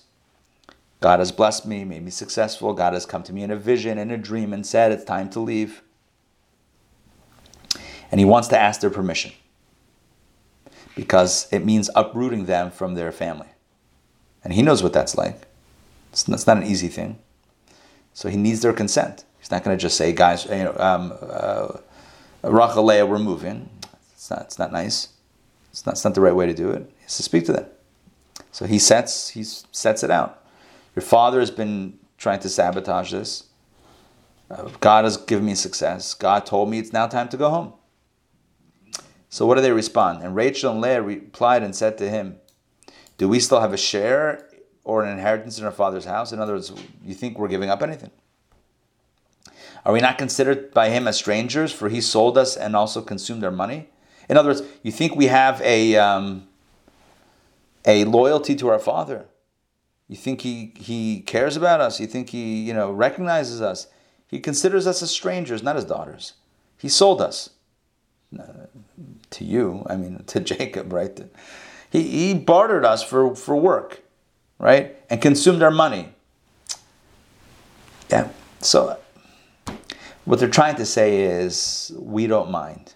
[1.01, 2.75] God has blessed me, made me successful.
[2.75, 5.31] God has come to me in a vision, in a dream, and said, It's time
[5.31, 5.83] to leave.
[8.11, 9.33] And he wants to ask their permission
[10.95, 13.47] because it means uprooting them from their family.
[14.45, 15.47] And he knows what that's like.
[16.13, 17.19] It's not, it's not an easy thing.
[18.13, 19.25] So he needs their consent.
[19.39, 21.79] He's not going to just say, guys, you know, um, uh,
[22.43, 23.71] Rachel, Leah, we're moving.
[24.13, 25.09] It's not, it's not nice.
[25.71, 26.91] It's not, it's not the right way to do it.
[26.97, 27.67] He has to speak to them.
[28.51, 30.40] So he sets, he sets it out.
[30.95, 33.45] Your father has been trying to sabotage this.
[34.51, 36.15] Uh, God has given me success.
[36.15, 37.73] God told me it's now time to go home.
[39.29, 40.25] So what do they respond?
[40.25, 42.41] And Rachel and Leah replied and said to him,
[43.17, 44.49] Do we still have a share
[44.83, 46.33] or an inheritance in our father's house?
[46.33, 46.73] In other words,
[47.05, 48.11] you think we're giving up anything?
[49.87, 51.73] Are we not considered by him as strangers?
[51.73, 53.89] For he sold us and also consumed our money.
[54.29, 56.49] In other words, you think we have a um,
[57.85, 59.27] a loyalty to our father?
[60.11, 62.01] You think he he cares about us?
[62.01, 63.87] You think he you know recognizes us?
[64.27, 66.33] He considers us as strangers, not as daughters.
[66.77, 67.51] He sold us
[68.37, 68.67] uh,
[69.31, 71.21] to you, I mean, to Jacob, right?
[71.91, 74.03] He, he bartered us for, for work,
[74.59, 74.97] right?
[75.09, 76.09] And consumed our money.
[78.11, 78.31] Yeah.
[78.61, 78.99] So,
[80.25, 82.95] what they're trying to say is, we don't mind.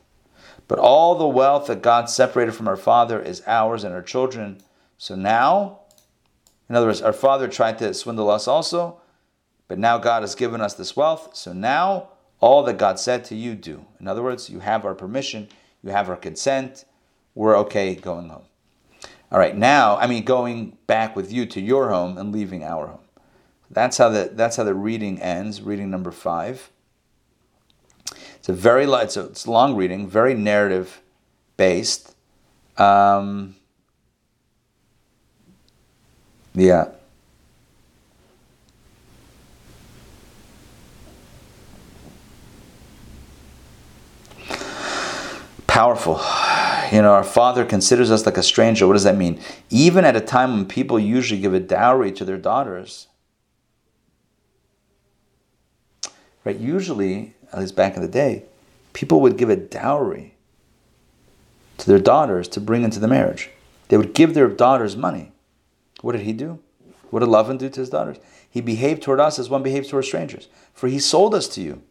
[0.67, 4.63] But all the wealth that God separated from our father is ours and our children.
[4.99, 5.81] So now,
[6.75, 9.01] in other words, our father tried to swindle us also,
[9.69, 11.37] but now God has given us this wealth.
[11.37, 12.09] So now,
[12.41, 13.87] all that God said to you, do.
[14.01, 15.47] In other words, you have our permission
[15.85, 16.85] you have our consent,
[17.37, 18.47] we're okay going home.
[19.31, 22.89] All right, now, I mean, going back with you to your home and leaving our
[22.89, 23.05] home.
[23.71, 26.73] That's how the, that's how the reading ends, reading number five.
[28.35, 31.03] It's a very it's a, it's a long reading, very narrative
[31.57, 32.17] based.
[32.79, 33.55] Um,
[36.55, 36.89] yeah.
[45.75, 46.21] powerful.
[46.93, 48.87] You know, our Father considers us like a stranger.
[48.87, 49.41] What does that mean?
[49.71, 53.09] Even at a time when people usually give a dowry to their daughters,
[56.45, 56.57] right?
[56.57, 58.45] Usually, at least back in the day,
[58.93, 60.35] people would give a dowry
[61.79, 63.51] to their daughters to bring into the marriage.
[63.89, 65.33] They would give their daughters money.
[66.05, 66.59] What did he do?
[67.09, 68.19] What did Lavan do to his daughters?
[68.51, 70.49] He behaved toward us as one behaves toward strangers.
[70.75, 71.83] For he sold us to you,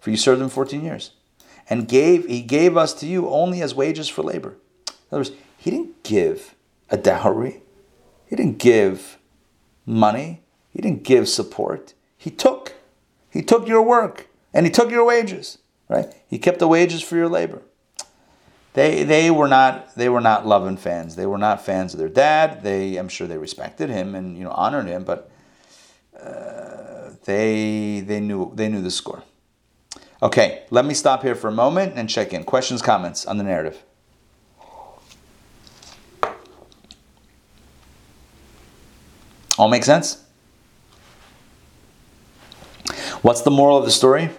[0.00, 1.12] for you served him 14 years
[1.68, 4.56] and gave he gave us to you only as wages for labor.
[4.88, 6.56] In other words, he didn't give
[6.90, 7.62] a dowry.
[8.26, 9.18] He didn't give
[9.86, 10.42] money.
[10.70, 11.94] He didn't give support.
[12.18, 12.74] He took.
[13.30, 15.58] He took your work and he took your wages.
[15.88, 16.12] Right?
[16.26, 17.62] He kept the wages for your labor.
[18.72, 21.16] They they were not they were not Lavan fans.
[21.16, 22.62] They were not fans of their dad.
[22.62, 25.30] They I'm sure they respected him and you know honored him, but
[26.18, 29.22] uh, they they knew they knew the score.
[30.22, 32.44] Okay, let me stop here for a moment and check in.
[32.44, 33.82] Questions, comments on the narrative?
[39.58, 40.24] All make sense?
[43.22, 44.30] What's the moral of the story?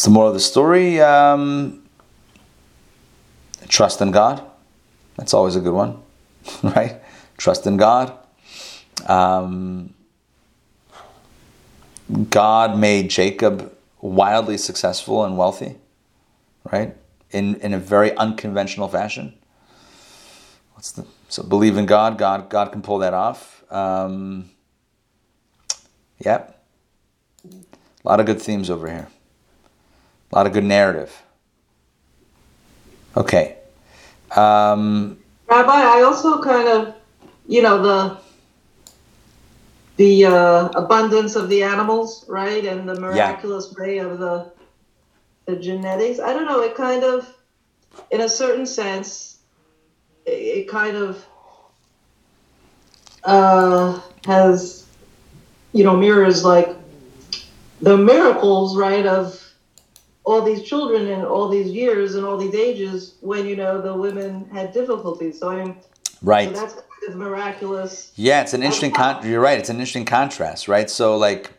[0.00, 0.98] What's the moral of the story?
[0.98, 1.82] Um,
[3.68, 4.42] trust in God.
[5.18, 6.00] That's always a good one,
[6.62, 7.02] right?
[7.36, 8.16] Trust in God.
[9.06, 9.92] Um,
[12.30, 15.76] God made Jacob wildly successful and wealthy,
[16.72, 16.96] right?
[17.30, 19.34] In, in a very unconventional fashion.
[20.72, 23.70] What's the, so believe in God, God, God can pull that off.
[23.70, 24.48] Um,
[26.18, 26.64] yep.
[27.44, 29.08] A lot of good themes over here.
[30.30, 31.22] A lot of good narrative.
[33.16, 33.56] Okay.
[34.36, 35.18] Um,
[35.48, 36.94] Rabbi, I also kind of,
[37.48, 38.18] you know, the
[39.96, 43.84] the uh, abundance of the animals, right, and the miraculous yeah.
[43.84, 44.52] way of the
[45.46, 46.20] the genetics.
[46.20, 46.60] I don't know.
[46.60, 47.28] It kind of,
[48.12, 49.38] in a certain sense,
[50.24, 51.26] it, it kind of
[53.24, 54.86] uh, has,
[55.72, 56.68] you know, mirrors like
[57.80, 59.49] the miracles, right, of
[60.24, 63.94] all these children and all these years and all these ages when you know the
[63.94, 65.38] women had difficulties.
[65.38, 65.76] So I'm
[66.22, 66.54] right.
[66.54, 68.12] So that's is miraculous.
[68.16, 68.92] Yeah, it's an interesting.
[68.92, 69.58] Con- you're right.
[69.58, 70.88] It's an interesting contrast, right?
[70.90, 71.50] So like.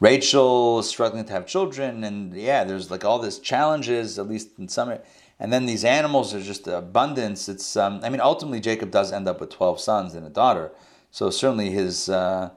[0.00, 4.66] Rachel struggling to have children, and yeah, there's like all these challenges, at least in
[4.66, 5.00] some, and
[5.42, 7.48] and then these animals are just abundance.
[7.48, 10.70] It's um, I mean ultimately Jacob does end up with twelve sons and a daughter,
[11.10, 12.50] so certainly his uh,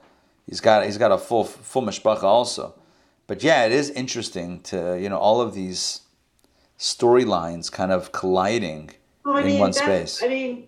[0.48, 2.76] he's got he's got a full full mishpacha also,
[3.28, 6.02] but yeah, it is interesting to you know all of these
[6.78, 8.92] storylines kind of colliding
[9.24, 10.22] Well, in mean, one space.
[10.24, 10.68] I mean,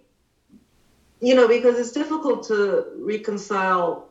[1.19, 4.09] you know, because it's difficult to reconcile,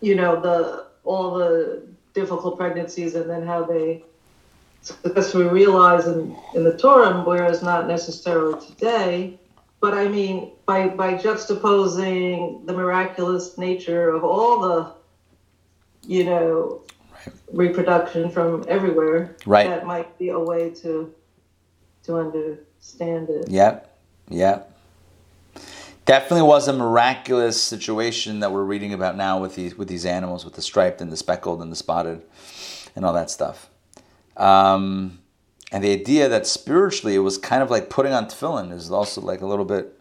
[0.00, 1.82] you know, the all the
[2.14, 4.04] difficult pregnancies and then how they
[4.82, 9.38] successfully realize in, in the Torah, whereas not necessarily today.
[9.80, 14.92] But I mean, by by juxtaposing the miraculous nature of all the,
[16.06, 16.82] you know,
[17.52, 19.68] reproduction from everywhere, Right.
[19.68, 21.12] that might be a way to
[22.04, 23.48] to understand it.
[23.48, 23.98] Yep,
[24.30, 24.74] yep.
[26.06, 30.44] Definitely was a miraculous situation that we're reading about now with these with these animals,
[30.44, 32.22] with the striped and the speckled and the spotted,
[32.96, 33.68] and all that stuff.
[34.38, 35.18] Um,
[35.70, 39.20] and the idea that spiritually it was kind of like putting on tefillin is also
[39.20, 40.00] like a little bit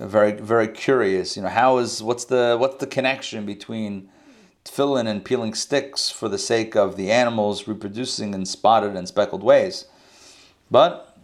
[0.00, 1.36] very very curious.
[1.36, 4.08] You know, how is what's the what's the connection between
[4.68, 9.42] tefillin and peeling sticks for the sake of the animals reproducing in spotted and speckled
[9.42, 9.86] ways?
[10.70, 11.16] But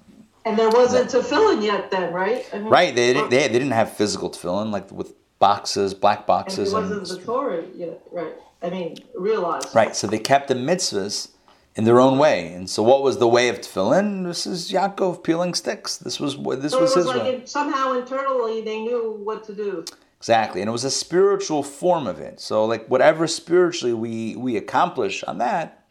[0.45, 2.47] And there wasn't tefillin yet then, right?
[2.53, 6.73] I mean, Right, they, they, they didn't have physical tefillin like with boxes, black boxes.
[6.73, 8.35] and wasn't the Torah yet, right?
[8.63, 9.75] I mean, realized.
[9.75, 9.95] right.
[9.95, 11.29] So they kept the mitzvahs
[11.77, 12.53] in their own way.
[12.55, 14.25] And so, what was the way of tefillin?
[14.25, 15.99] This is Yaakov peeling sticks.
[15.99, 17.43] This was what this So was it was his like way.
[17.45, 19.85] somehow internally they knew what to do.
[20.25, 22.41] Exactly, and it was a spiritual form of it.
[22.41, 25.85] So, like whatever spiritually we we accomplish on that.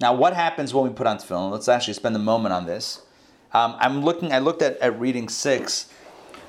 [0.00, 1.50] Now, what happens when we put on tefillin?
[1.50, 3.02] Let's actually spend a moment on this.
[3.52, 4.32] Um, I'm looking.
[4.32, 5.88] I looked at, at reading six.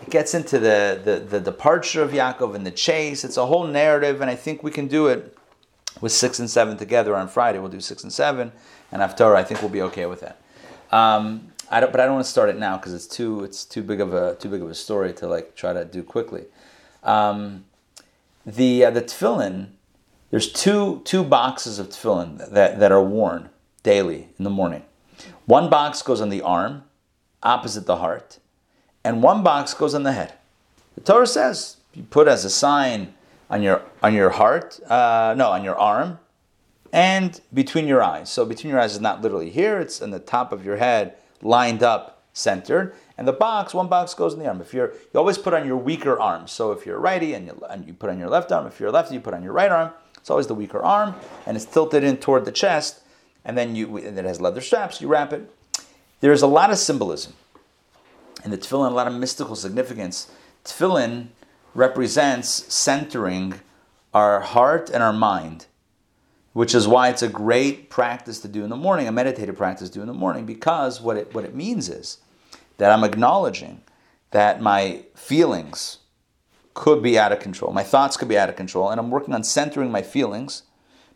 [0.04, 3.24] It gets into the, the the departure of Yaakov and the chase.
[3.24, 5.36] It's a whole narrative, and I think we can do it
[6.00, 7.58] with six and seven together on Friday.
[7.58, 8.52] We'll do six and seven,
[8.92, 9.36] and Haftarah.
[9.36, 10.40] I think we'll be okay with that.
[10.92, 13.66] Um, I don't, but I don't want to start it now because it's too it's
[13.66, 16.44] too big of a too big of a story to like try to do quickly.
[17.04, 17.66] Um,
[18.46, 19.70] the uh, the tefillin,
[20.30, 23.50] there's two two boxes of tefillin that, that are worn
[23.84, 24.84] daily in the morning.
[25.46, 26.84] One box goes on the arm,
[27.44, 28.40] opposite the heart,
[29.04, 30.34] and one box goes on the head.
[30.96, 33.14] The Torah says you put as a sign
[33.50, 36.20] on your on your heart, uh, no, on your arm,
[36.94, 38.30] and between your eyes.
[38.30, 41.16] So between your eyes is not literally here; it's on the top of your head,
[41.42, 42.96] lined up, centered.
[43.18, 44.62] And the box, one box goes in the arm.
[44.62, 46.48] If you're, you always put on your weaker arm.
[46.48, 48.92] So if you're righty and you, and you put on your left arm, if you're
[48.92, 49.92] lefty, you put on your right arm.
[50.18, 53.02] It's always the weaker arm, and it's tilted in toward the chest.
[53.44, 55.02] And then you, and it has leather straps.
[55.02, 55.50] You wrap it.
[56.20, 57.34] There's a lot of symbolism
[58.44, 60.32] in the tefillin, a lot of mystical significance.
[60.64, 61.28] Tefillin
[61.74, 63.56] represents centering
[64.14, 65.66] our heart and our mind,
[66.54, 69.90] which is why it's a great practice to do in the morning, a meditative practice
[69.90, 72.18] to do in the morning, because what it, what it means is
[72.78, 73.82] that I'm acknowledging
[74.32, 75.98] that my feelings
[76.74, 79.34] could be out of control, my thoughts could be out of control, and I'm working
[79.34, 80.64] on centering my feelings,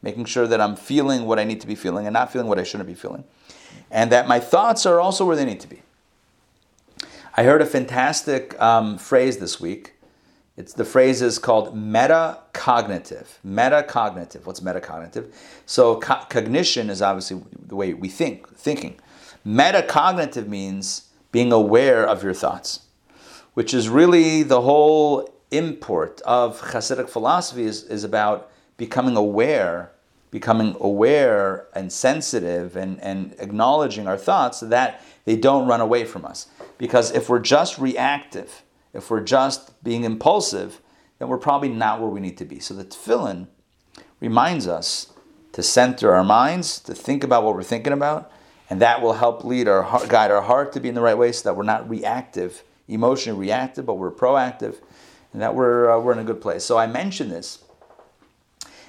[0.01, 2.59] making sure that I'm feeling what I need to be feeling and not feeling what
[2.59, 3.23] I shouldn't be feeling,
[3.89, 5.81] and that my thoughts are also where they need to be.
[7.37, 9.93] I heard a fantastic um, phrase this week.
[10.57, 13.39] It's the phrase is called metacognitive.
[13.45, 14.45] Metacognitive.
[14.45, 15.33] What's metacognitive?
[15.65, 18.99] So co- cognition is obviously the way we think, thinking.
[19.45, 21.04] Metacognitive means
[21.35, 22.85] being aware of your thoughts,
[23.55, 29.91] which is really the whole import of Hasidic philosophy is, is about becoming aware,
[30.31, 36.05] becoming aware and sensitive and, and acknowledging our thoughts so that they don't run away
[36.05, 36.47] from us.
[36.77, 38.63] Because if we're just reactive,
[38.93, 40.79] if we're just being impulsive,
[41.19, 42.61] then we're probably not where we need to be.
[42.61, 43.47] So the tefillin
[44.21, 45.11] reminds us
[45.51, 48.31] to center our minds, to think about what we're thinking about,
[48.69, 51.17] and that will help lead our heart, guide our heart to be in the right
[51.17, 54.75] way, so that we're not reactive, emotionally reactive, but we're proactive,
[55.33, 56.63] and that we're uh, we're in a good place.
[56.63, 57.63] So I mentioned this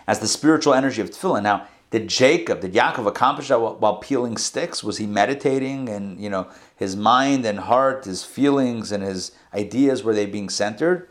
[0.06, 1.42] as the spiritual energy of tefillin.
[1.42, 4.82] Now, did Jacob, did Yaakov accomplish that while, while peeling sticks?
[4.82, 10.02] Was he meditating, and you know his mind and heart, his feelings and his ideas
[10.02, 11.08] were they being centered?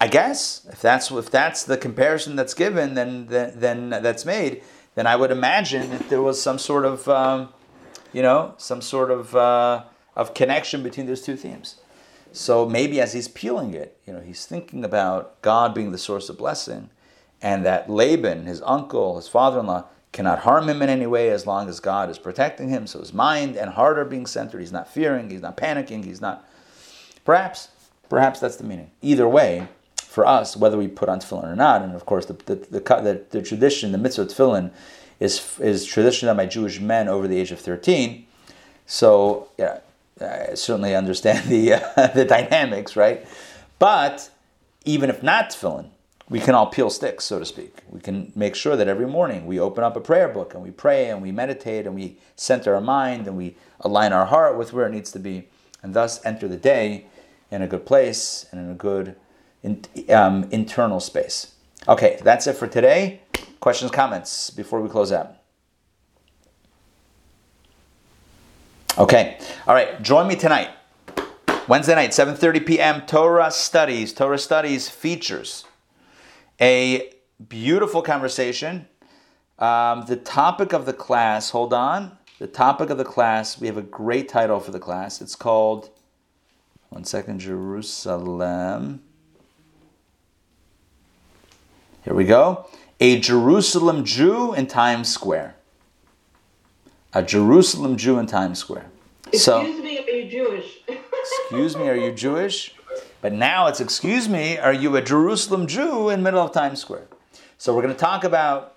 [0.00, 4.62] I guess if that's if that's the comparison that's given, then then, then that's made.
[4.94, 7.48] Then I would imagine that there was some sort of um,
[8.18, 9.84] you know some sort of uh,
[10.16, 11.76] of connection between those two themes.
[12.32, 16.28] So maybe as he's peeling it, you know, he's thinking about God being the source
[16.28, 16.90] of blessing,
[17.40, 21.68] and that Laban, his uncle, his father-in-law, cannot harm him in any way as long
[21.68, 22.88] as God is protecting him.
[22.88, 24.58] So his mind and heart are being centered.
[24.58, 25.30] He's not fearing.
[25.30, 26.04] He's not panicking.
[26.04, 26.44] He's not.
[27.24, 27.68] Perhaps,
[28.08, 28.90] perhaps that's the meaning.
[29.00, 32.32] Either way, for us, whether we put on tefillin or not, and of course the
[32.32, 34.72] the, the, the, the tradition, the mitzvah tefillin,
[35.20, 38.26] is is tradition done by Jewish men over the age of thirteen.
[38.86, 39.80] So yeah,
[40.20, 43.26] I certainly understand the uh, the dynamics, right?
[43.78, 44.30] But
[44.84, 45.90] even if not tefillin,
[46.28, 47.78] we can all peel sticks, so to speak.
[47.88, 50.70] We can make sure that every morning we open up a prayer book and we
[50.70, 54.72] pray and we meditate and we center our mind and we align our heart with
[54.72, 55.48] where it needs to be,
[55.82, 57.06] and thus enter the day
[57.50, 59.16] in a good place and in a good
[59.62, 61.54] in, um, internal space.
[61.86, 63.20] Okay, that's it for today.
[63.60, 65.34] Questions, comments before we close out.
[68.96, 70.02] Okay, all right.
[70.02, 70.70] Join me tonight,
[71.68, 73.02] Wednesday night, 7:30 p.m.
[73.06, 74.12] Torah studies.
[74.12, 75.64] Torah studies features
[76.60, 77.12] a
[77.48, 78.88] beautiful conversation.
[79.58, 81.50] Um, the topic of the class.
[81.50, 82.18] Hold on.
[82.38, 83.60] The topic of the class.
[83.60, 85.20] We have a great title for the class.
[85.20, 85.90] It's called.
[86.90, 89.02] One second, Jerusalem.
[92.02, 92.66] Here we go.
[93.00, 95.54] A Jerusalem Jew in Times Square.
[97.12, 98.86] A Jerusalem Jew in Times Square.
[99.26, 100.78] Excuse so, me, are you Jewish?
[100.88, 102.74] excuse me, are you Jewish?
[103.20, 107.06] But now it's, excuse me, are you a Jerusalem Jew in middle of Times Square?
[107.56, 108.76] So we're going to talk about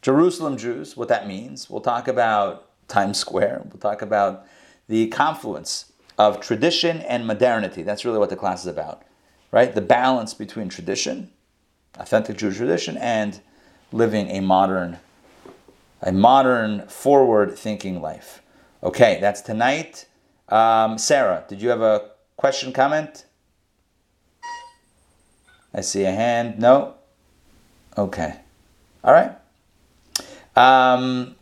[0.00, 1.68] Jerusalem Jews, what that means.
[1.68, 3.62] We'll talk about Times Square.
[3.64, 4.46] We'll talk about
[4.86, 7.82] the confluence of tradition and modernity.
[7.82, 9.02] That's really what the class is about,
[9.50, 9.74] right?
[9.74, 11.30] The balance between tradition,
[11.98, 13.40] authentic Jewish tradition, and
[13.92, 14.98] living a modern,
[16.02, 18.42] a modern, forward-thinking life.
[18.82, 20.06] Okay, that's tonight.
[20.48, 23.24] Um, Sarah, did you have a question, comment?
[25.74, 26.58] I see a hand.
[26.58, 26.94] No.
[27.98, 28.36] Okay.
[29.02, 29.36] All right.
[30.54, 31.34] Um,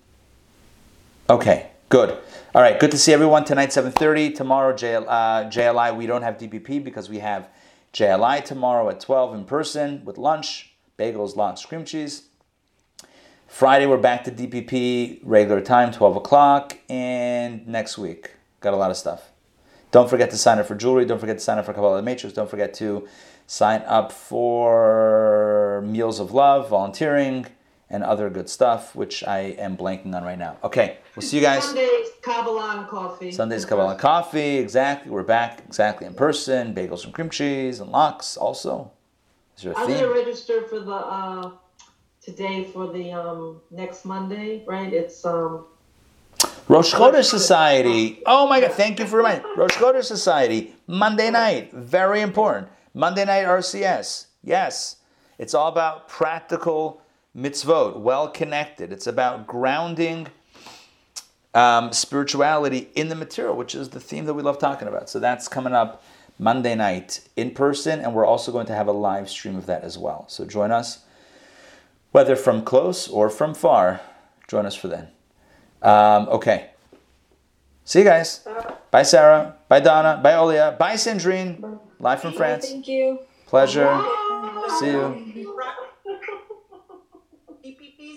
[1.29, 1.71] okay.
[1.91, 2.17] Good.
[2.55, 2.81] All right.
[2.81, 3.71] Good to see everyone tonight.
[3.71, 4.73] 7:30 tomorrow.
[4.75, 5.95] JL, uh, JLI.
[5.95, 7.49] We don't have DPP because we have
[7.93, 12.25] JLI tomorrow at 12 in person with lunch, bagels, lox, cream cheese.
[13.47, 18.31] Friday we're back to DPP regular time, 12 o'clock, and next week
[18.61, 19.31] got a lot of stuff.
[19.91, 21.05] Don't forget to sign up for jewelry.
[21.05, 22.35] Don't forget to sign up for Kabbalah Matrix.
[22.35, 23.07] Don't forget to
[23.47, 27.45] sign up for Meals of Love, volunteering,
[27.93, 30.57] and other good stuff, which I am blanking on right now.
[30.65, 31.63] Okay, we'll see you guys.
[31.63, 33.31] Sundays, Kabbalah and coffee.
[33.31, 35.13] Sundays, Kabbalah Coffee, exactly.
[35.13, 36.75] We're back exactly in person.
[36.75, 38.91] Bagels and cream cheese and lox also.
[39.59, 41.51] Is there a I'm gonna register for the uh
[42.23, 44.91] today for the um next Monday, right?
[44.91, 45.67] It's um
[46.69, 48.23] Rosh Chodesh Society.
[48.25, 48.73] Oh my God!
[48.73, 49.45] Thank you for reminding.
[49.55, 52.69] Rosh Chodesh Society Monday night, very important.
[52.95, 54.27] Monday night RCS.
[54.43, 54.97] Yes,
[55.39, 57.02] it's all about practical
[57.37, 58.93] mitzvot, well connected.
[58.93, 60.29] It's about grounding
[61.55, 65.09] um, spirituality in the material, which is the theme that we love talking about.
[65.09, 66.03] So that's coming up
[66.39, 69.83] Monday night in person, and we're also going to have a live stream of that
[69.83, 70.25] as well.
[70.29, 71.05] So join us,
[72.11, 74.01] whether from close or from far.
[74.49, 75.09] Join us for then.
[75.83, 76.71] Um, okay.
[77.85, 78.47] See you guys.
[78.91, 79.57] Bye, Sarah.
[79.69, 80.21] Bye, Donna.
[80.23, 80.79] Bye, Olia.
[80.79, 81.79] Bye, Sandrine.
[81.99, 82.69] Live from France.
[82.69, 83.21] Thank you.
[83.47, 83.89] Pleasure.
[83.89, 85.32] Oh, See you.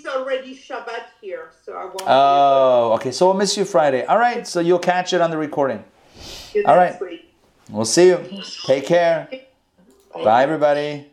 [0.08, 3.12] Already Shabbat here, so I won't Oh, okay.
[3.12, 4.06] So we'll miss you Friday.
[4.06, 4.45] All right.
[4.47, 5.84] So you'll catch it on the recording.
[6.53, 7.01] be able to all right.
[7.01, 7.34] week.
[7.70, 8.20] We'll see you.
[8.66, 9.28] Take care.
[10.14, 11.08] Bye, everybody.